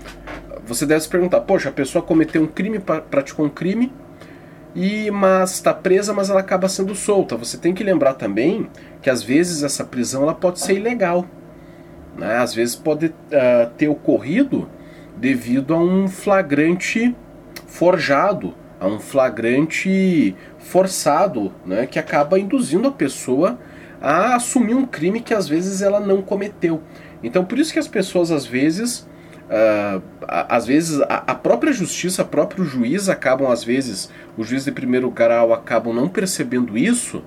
você 0.66 0.84
deve 0.84 1.00
se 1.00 1.08
perguntar, 1.08 1.40
poxa, 1.42 1.68
a 1.68 1.72
pessoa 1.72 2.02
cometeu 2.02 2.42
um 2.42 2.46
crime, 2.46 2.78
praticou 2.78 3.46
um 3.46 3.48
crime, 3.48 3.92
e 4.74 5.10
mas 5.10 5.54
está 5.54 5.72
presa, 5.72 6.12
mas 6.12 6.28
ela 6.28 6.40
acaba 6.40 6.68
sendo 6.68 6.94
solta. 6.94 7.34
Você 7.36 7.56
tem 7.56 7.72
que 7.72 7.82
lembrar 7.82 8.14
também 8.14 8.68
que 9.00 9.08
às 9.08 9.22
vezes 9.22 9.62
essa 9.62 9.84
prisão 9.84 10.22
ela 10.24 10.34
pode 10.34 10.60
ser 10.60 10.74
ilegal. 10.74 11.24
Né? 12.14 12.36
Às 12.36 12.54
vezes 12.54 12.76
pode 12.76 13.06
uh, 13.06 13.70
ter 13.78 13.88
ocorrido 13.88 14.68
devido 15.16 15.72
a 15.72 15.78
um 15.78 16.08
flagrante 16.08 17.16
forjado, 17.66 18.54
a 18.78 18.86
um 18.86 18.98
flagrante 18.98 20.34
forçado, 20.58 21.52
né, 21.64 21.86
que 21.86 21.98
acaba 21.98 22.38
induzindo 22.38 22.88
a 22.88 22.92
pessoa 22.92 23.58
a 24.00 24.34
assumir 24.36 24.74
um 24.74 24.84
crime 24.84 25.20
que 25.20 25.32
às 25.32 25.48
vezes 25.48 25.80
ela 25.80 25.98
não 26.00 26.20
cometeu. 26.20 26.82
Então 27.22 27.44
por 27.44 27.58
isso 27.58 27.72
que 27.72 27.78
as 27.78 27.88
pessoas 27.88 28.30
às 28.30 28.46
vezes 28.46 29.06
Uh, 29.46 30.02
às 30.26 30.66
vezes 30.66 31.00
a, 31.02 31.32
própria 31.32 31.72
justiça, 31.72 32.24
o 32.24 32.26
próprio 32.26 32.64
juiz 32.64 33.08
acabam, 33.08 33.48
às 33.48 33.62
vezes, 33.62 34.10
o 34.36 34.42
juiz 34.42 34.64
de 34.64 34.72
primeiro 34.72 35.08
grau 35.08 35.52
acabam 35.52 35.94
não 35.94 36.08
percebendo 36.08 36.76
isso, 36.76 37.22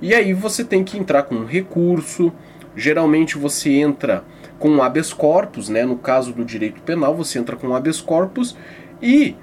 e 0.00 0.14
aí 0.14 0.34
você 0.34 0.62
tem 0.62 0.84
que 0.84 0.98
entrar 0.98 1.22
com 1.22 1.36
um 1.36 1.46
recurso. 1.46 2.30
Geralmente 2.76 3.38
você 3.38 3.70
entra 3.70 4.22
com 4.58 4.68
um 4.68 4.82
habeas 4.82 5.14
corpus, 5.14 5.70
né? 5.70 5.84
no 5.84 5.96
caso 5.96 6.32
do 6.32 6.44
direito 6.44 6.82
penal, 6.82 7.14
você 7.14 7.38
entra 7.38 7.56
com 7.56 7.68
um 7.68 7.74
habeas 7.74 8.02
corpus 8.02 8.54
e 9.00 9.34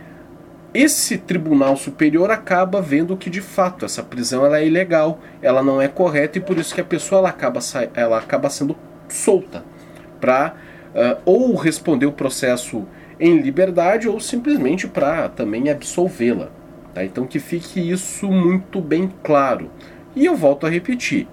esse 0.74 1.18
tribunal 1.18 1.76
superior 1.76 2.32
acaba 2.32 2.82
vendo 2.82 3.18
que 3.18 3.30
de 3.30 3.42
fato 3.42 3.84
essa 3.84 4.02
prisão 4.02 4.46
ela 4.46 4.60
é 4.60 4.66
ilegal, 4.66 5.20
ela 5.42 5.62
não 5.62 5.82
é 5.82 5.88
correta 5.88 6.38
e 6.38 6.42
por 6.42 6.58
isso 6.58 6.74
que 6.74 6.80
a 6.80 6.86
pessoa 6.86 7.20
ela 7.20 7.30
acaba, 7.30 7.60
ela 7.94 8.18
acaba 8.18 8.50
sendo 8.50 8.78
solta 9.10 9.66
para 10.20 10.56
uh, 10.96 11.22
ou 11.26 11.56
responder 11.56 12.06
o 12.06 12.12
processo 12.14 12.86
em 13.20 13.40
liberdade 13.40 14.08
ou 14.08 14.20
simplesmente 14.20 14.88
para 14.88 15.28
também 15.28 15.70
absolvê-la. 15.70 16.50
Tá? 16.94 17.04
Então 17.04 17.28
que 17.28 17.40
fique 17.40 17.92
isso 17.92 18.32
muito 18.32 18.80
bem 18.80 19.12
claro. 19.24 19.70
E 20.16 20.26
eu 20.26 20.38
volto 20.38 20.66
a 20.66 20.70
repetir: 20.70 21.28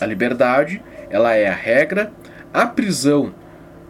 a 0.00 0.04
liberdade 0.04 0.82
ela 1.08 1.34
é 1.34 1.48
a 1.48 1.54
regra, 1.54 2.12
a 2.52 2.66
prisão 2.66 3.34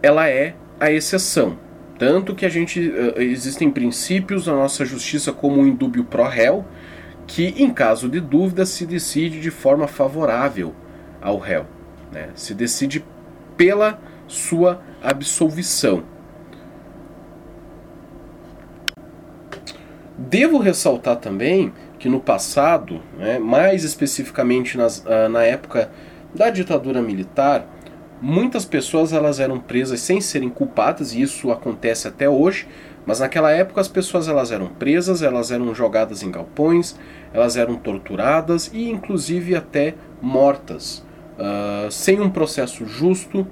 ela 0.01 0.29
é 0.29 0.55
a 0.79 0.91
exceção. 0.91 1.64
Tanto 1.97 2.35
que 2.35 2.45
a 2.45 2.49
gente 2.49 2.79
uh, 2.79 3.21
existem 3.21 3.71
princípios 3.71 4.47
na 4.47 4.53
nossa 4.53 4.83
justiça 4.85 5.31
como 5.31 5.61
o 5.61 5.67
indúbio 5.67 6.03
pro 6.03 6.23
réu, 6.23 6.65
que 7.25 7.55
em 7.57 7.71
caso 7.73 8.09
de 8.09 8.19
dúvida 8.19 8.65
se 8.65 8.85
decide 8.85 9.39
de 9.39 9.49
forma 9.49 9.87
favorável 9.87 10.75
ao 11.21 11.37
réu, 11.37 11.65
né? 12.11 12.29
Se 12.35 12.53
decide 12.53 13.03
pela 13.57 13.99
sua 14.27 14.81
absolvição. 15.01 16.03
Devo 20.17 20.57
ressaltar 20.57 21.17
também 21.17 21.73
que 21.99 22.09
no 22.09 22.19
passado, 22.19 23.01
né, 23.17 23.39
mais 23.39 23.83
especificamente 23.83 24.77
nas, 24.77 24.99
uh, 24.99 25.29
na 25.29 25.43
época 25.43 25.91
da 26.33 26.49
ditadura 26.49 27.01
militar, 27.01 27.67
muitas 28.21 28.65
pessoas 28.65 29.13
elas 29.13 29.39
eram 29.39 29.59
presas 29.59 29.99
sem 29.99 30.21
serem 30.21 30.49
culpadas 30.49 31.13
e 31.13 31.21
isso 31.21 31.51
acontece 31.51 32.07
até 32.07 32.29
hoje. 32.29 32.67
Mas 33.05 33.19
naquela 33.19 33.51
época 33.51 33.81
as 33.81 33.87
pessoas 33.87 34.27
elas 34.27 34.51
eram 34.51 34.67
presas, 34.67 35.21
elas 35.21 35.51
eram 35.51 35.75
jogadas 35.75 36.23
em 36.23 36.31
galpões, 36.31 36.95
elas 37.33 37.55
eram 37.55 37.75
torturadas 37.75 38.71
e 38.73 38.89
inclusive 38.89 39.55
até 39.55 39.93
mortas, 40.21 41.05
uh, 41.37 41.91
sem 41.91 42.19
um 42.19 42.29
processo 42.29 42.85
justo, 42.85 43.45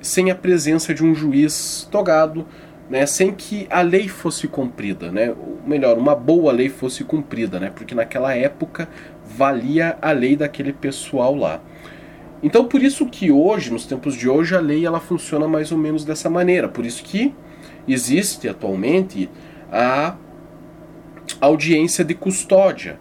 sem 0.00 0.30
a 0.30 0.34
presença 0.34 0.92
de 0.92 1.02
um 1.02 1.14
juiz 1.14 1.88
togado, 1.90 2.46
né, 2.90 3.04
sem 3.06 3.32
que 3.32 3.66
a 3.70 3.80
lei 3.82 4.08
fosse 4.08 4.46
cumprida, 4.48 5.10
né, 5.10 5.30
ou 5.30 5.58
melhor, 5.66 5.98
uma 5.98 6.14
boa 6.14 6.52
lei 6.52 6.68
fosse 6.68 7.04
cumprida, 7.04 7.58
né, 7.58 7.70
porque 7.74 7.94
naquela 7.94 8.34
época 8.34 8.88
valia 9.36 9.98
a 10.00 10.10
lei 10.12 10.36
daquele 10.36 10.72
pessoal 10.72 11.34
lá. 11.34 11.60
Então 12.42 12.66
por 12.66 12.82
isso 12.82 13.06
que 13.06 13.30
hoje, 13.30 13.72
nos 13.72 13.84
tempos 13.84 14.14
de 14.14 14.28
hoje, 14.28 14.54
a 14.54 14.60
lei 14.60 14.86
ela 14.86 15.00
funciona 15.00 15.48
mais 15.48 15.72
ou 15.72 15.78
menos 15.78 16.04
dessa 16.04 16.30
maneira. 16.30 16.68
Por 16.68 16.86
isso 16.86 17.02
que 17.02 17.34
existe 17.86 18.48
atualmente 18.48 19.28
a 19.72 20.16
audiência 21.40 22.04
de 22.04 22.14
custódia. 22.14 22.98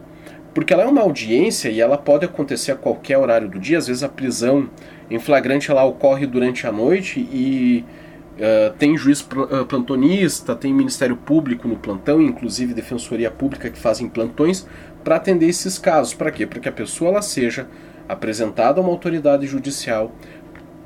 Porque 0.53 0.73
ela 0.73 0.83
é 0.83 0.87
uma 0.87 1.01
audiência 1.01 1.69
e 1.69 1.79
ela 1.79 1.97
pode 1.97 2.25
acontecer 2.25 2.71
a 2.71 2.75
qualquer 2.75 3.17
horário 3.17 3.47
do 3.47 3.59
dia, 3.59 3.77
às 3.77 3.87
vezes 3.87 4.01
a 4.01 4.09
prisão 4.09 4.69
em 5.09 5.19
flagrante 5.19 5.69
ela 5.69 5.83
ocorre 5.83 6.25
durante 6.25 6.65
a 6.65 6.71
noite 6.71 7.19
e 7.19 7.85
uh, 8.37 8.73
tem 8.77 8.97
juiz 8.97 9.21
uh, 9.21 9.65
plantonista, 9.65 10.55
tem 10.55 10.73
Ministério 10.73 11.15
Público 11.15 11.67
no 11.67 11.77
plantão, 11.77 12.19
inclusive 12.21 12.73
Defensoria 12.73 13.29
Pública 13.29 13.69
que 13.69 13.77
fazem 13.77 14.09
plantões 14.09 14.67
para 15.03 15.17
atender 15.17 15.47
esses 15.47 15.77
casos. 15.77 16.15
Para 16.15 16.31
quê? 16.31 16.45
Para 16.47 16.59
que 16.59 16.67
a 16.67 16.71
pessoa 16.71 17.11
ela 17.11 17.21
seja 17.21 17.67
apresentada 18.07 18.79
a 18.79 18.83
uma 18.83 18.91
autoridade 18.91 19.45
judicial, 19.47 20.11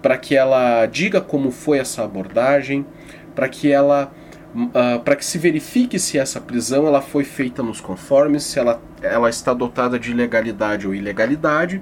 para 0.01 0.17
que 0.17 0.35
ela 0.35 0.85
diga 0.85 1.21
como 1.21 1.51
foi 1.51 1.77
essa 1.77 2.03
abordagem, 2.03 2.85
para 3.35 3.47
que 3.47 3.71
ela 3.71 4.11
uh, 4.55 4.99
para 4.99 5.15
que 5.15 5.23
se 5.23 5.37
verifique 5.37 5.99
se 5.99 6.17
essa 6.17 6.41
prisão 6.41 6.87
ela 6.87 7.01
foi 7.01 7.23
feita 7.23 7.61
nos 7.61 7.79
conformes, 7.79 8.43
se 8.43 8.59
ela, 8.59 8.81
ela 9.01 9.29
está 9.29 9.53
dotada 9.53 9.99
de 9.99 10.13
legalidade 10.13 10.87
ou 10.87 10.95
ilegalidade 10.95 11.81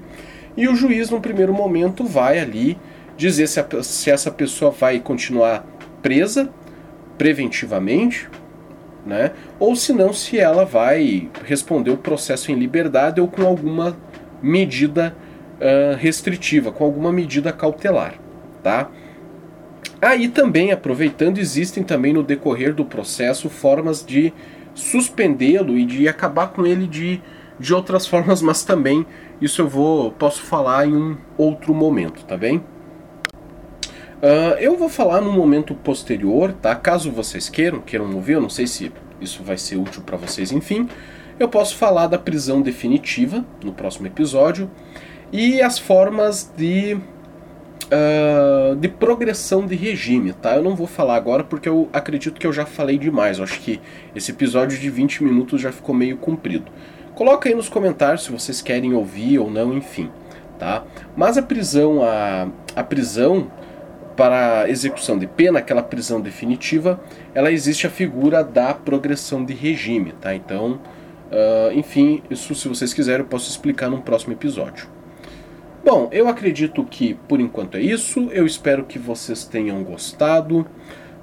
e 0.60 0.68
o 0.68 0.76
juiz, 0.76 1.10
no 1.10 1.22
primeiro 1.22 1.54
momento, 1.54 2.04
vai 2.04 2.38
ali 2.38 2.78
dizer 3.16 3.48
se, 3.48 3.60
a, 3.60 3.84
se 3.84 4.12
essa 4.12 4.30
pessoa 4.30 4.72
vai 4.72 5.00
continuar 5.00 5.66
presa 6.02 6.50
preventivamente, 7.18 8.30
né? 9.06 9.32
ou 9.58 9.76
se 9.76 9.94
não, 9.94 10.12
se 10.12 10.38
ela 10.38 10.66
vai 10.66 11.30
responder 11.46 11.92
o 11.92 11.98
processo 11.98 12.52
em 12.52 12.56
liberdade 12.56 13.22
ou 13.22 13.28
com 13.28 13.46
alguma 13.46 13.98
medida 14.42 15.16
restritiva, 15.98 16.72
com 16.72 16.84
alguma 16.84 17.12
medida 17.12 17.52
cautelar. 17.52 18.16
Tá? 18.64 18.90
Aí 20.02 20.30
também, 20.30 20.72
aproveitando, 20.72 21.40
existem 21.40 21.84
também 21.84 22.14
no 22.14 22.24
decorrer 22.24 22.74
do 22.74 22.86
processo 22.86 23.50
formas 23.50 24.06
de 24.06 24.34
suspendê-lo 24.74 25.78
e 25.78 25.86
de 25.86 26.08
acabar 26.08 26.48
com 26.48 26.66
ele 26.66 26.88
de, 26.88 27.22
de 27.60 27.74
outras 27.74 28.06
formas, 28.08 28.42
mas 28.42 28.64
também 28.64 29.06
isso 29.42 29.62
eu 29.62 29.68
vou 29.68 30.12
posso 30.12 30.42
falar 30.42 30.88
em 30.88 30.96
um 30.96 31.18
outro 31.38 31.74
momento, 31.74 32.24
tá 32.26 32.38
bem? 32.38 32.58
Uh, 34.22 34.56
eu 34.60 34.78
vou 34.78 34.90
falar 34.90 35.22
num 35.22 35.32
momento 35.32 35.74
posterior, 35.74 36.52
tá? 36.52 36.76
Caso 36.76 37.10
vocês 37.10 37.48
queiram, 37.50 37.80
queiram 37.80 38.14
ouvir, 38.14 38.34
eu 38.34 38.42
não 38.42 38.50
sei 38.50 38.68
se 38.68 38.92
isso 39.22 39.44
vai 39.44 39.58
ser 39.58 39.78
útil 39.78 40.02
para 40.02 40.18
vocês, 40.18 40.52
enfim. 40.52 40.90
Eu 41.40 41.48
posso 41.48 41.78
falar 41.78 42.08
da 42.08 42.20
prisão 42.20 42.62
definitiva 42.62 43.46
no 43.64 43.72
próximo 43.72 44.08
episódio 44.08 44.70
e 45.32 45.62
as 45.62 45.78
formas 45.78 46.52
de 46.58 46.98
uh, 47.90 48.76
de 48.76 48.88
progressão 48.88 49.66
de 49.66 49.76
regime, 49.76 50.34
tá? 50.34 50.56
Eu 50.56 50.64
não 50.64 50.76
vou 50.76 50.88
falar 50.88 51.16
agora 51.16 51.44
porque 51.44 51.68
eu 51.68 51.90
acredito 51.92 52.40
que 52.40 52.48
eu 52.48 52.54
já 52.54 52.66
falei 52.66 52.98
demais. 52.98 53.38
Eu 53.38 53.44
acho 53.44 53.60
que 53.60 53.80
esse 54.16 54.32
episódio 54.32 54.78
de 54.78 54.90
20 54.90 55.24
minutos 55.24 55.62
já 55.62 55.72
ficou 55.72 55.94
meio 55.94 56.18
comprido. 56.18 56.72
Coloca 57.16 57.50
aí 57.50 57.56
nos 57.56 57.68
comentários 57.68 58.24
se 58.24 58.32
vocês 58.32 58.62
querem 58.62 58.94
ouvir 58.94 59.40
ou 59.40 59.52
não, 59.52 59.74
enfim, 59.74 60.10
tá? 60.58 60.84
Mas 61.18 61.38
a 61.38 61.42
prisão, 61.42 62.02
a, 62.04 62.48
a 62.76 62.84
prisão 62.84 63.52
para 64.16 64.70
execução 64.70 65.18
de 65.18 65.28
pena, 65.28 65.60
aquela 65.60 65.84
prisão 65.84 66.20
definitiva, 66.22 67.00
ela 67.34 67.52
existe 67.52 67.88
a 67.88 67.90
figura 67.90 68.44
da 68.44 68.74
progressão 68.74 69.44
de 69.44 69.54
regime, 69.54 70.14
tá? 70.20 70.34
Então, 70.34 70.80
uh, 71.32 71.72
enfim, 71.74 72.22
isso 72.30 72.56
se 72.56 72.68
vocês 72.68 72.94
quiserem 72.94 73.22
eu 73.22 73.26
posso 73.26 73.50
explicar 73.50 73.90
num 73.90 74.02
próximo 74.02 74.34
episódio. 74.34 74.99
Bom, 75.84 76.10
eu 76.12 76.28
acredito 76.28 76.84
que 76.84 77.14
por 77.14 77.40
enquanto 77.40 77.78
é 77.78 77.82
isso. 77.82 78.30
Eu 78.32 78.46
espero 78.46 78.84
que 78.84 79.00
vocês 79.00 79.46
tenham 79.46 79.84
gostado. 79.84 80.68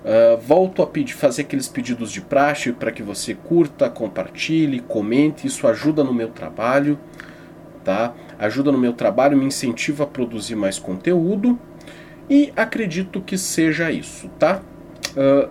Uh, 0.07 0.37
volto 0.40 0.83
a 0.83 0.87
pedir, 0.87 1.14
fazer 1.14 1.42
aqueles 1.42 1.66
pedidos 1.66 2.12
de 2.12 2.21
praxe 2.21 2.73
para 2.73 2.92
que 2.92 3.03
você 3.03 3.35
curta, 3.35 3.90
compartilhe, 3.90 4.81
comente. 4.81 5.47
Isso 5.47 5.66
ajuda 5.66 6.05
no 6.05 6.14
meu 6.14 6.29
trabalho, 6.29 6.99
tá? 7.85 8.14
Ajuda 8.38 8.71
no 8.71 8.79
meu 8.79 8.92
trabalho, 8.92 9.37
me 9.37 9.45
incentiva 9.45 10.05
a 10.05 10.07
produzir 10.07 10.55
mais 10.55 10.79
conteúdo. 10.79 11.59
E 12.31 12.53
acredito 12.57 13.21
que 13.21 13.37
seja 13.37 13.90
isso, 13.90 14.29
tá? 14.38 14.62
Uh, 15.16 15.49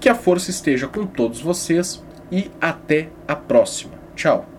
que 0.00 0.08
a 0.08 0.14
força 0.14 0.50
esteja 0.50 0.88
com 0.88 1.06
todos 1.06 1.40
vocês 1.40 2.04
e 2.30 2.50
até 2.60 3.08
a 3.26 3.36
próxima. 3.36 3.94
Tchau! 4.16 4.51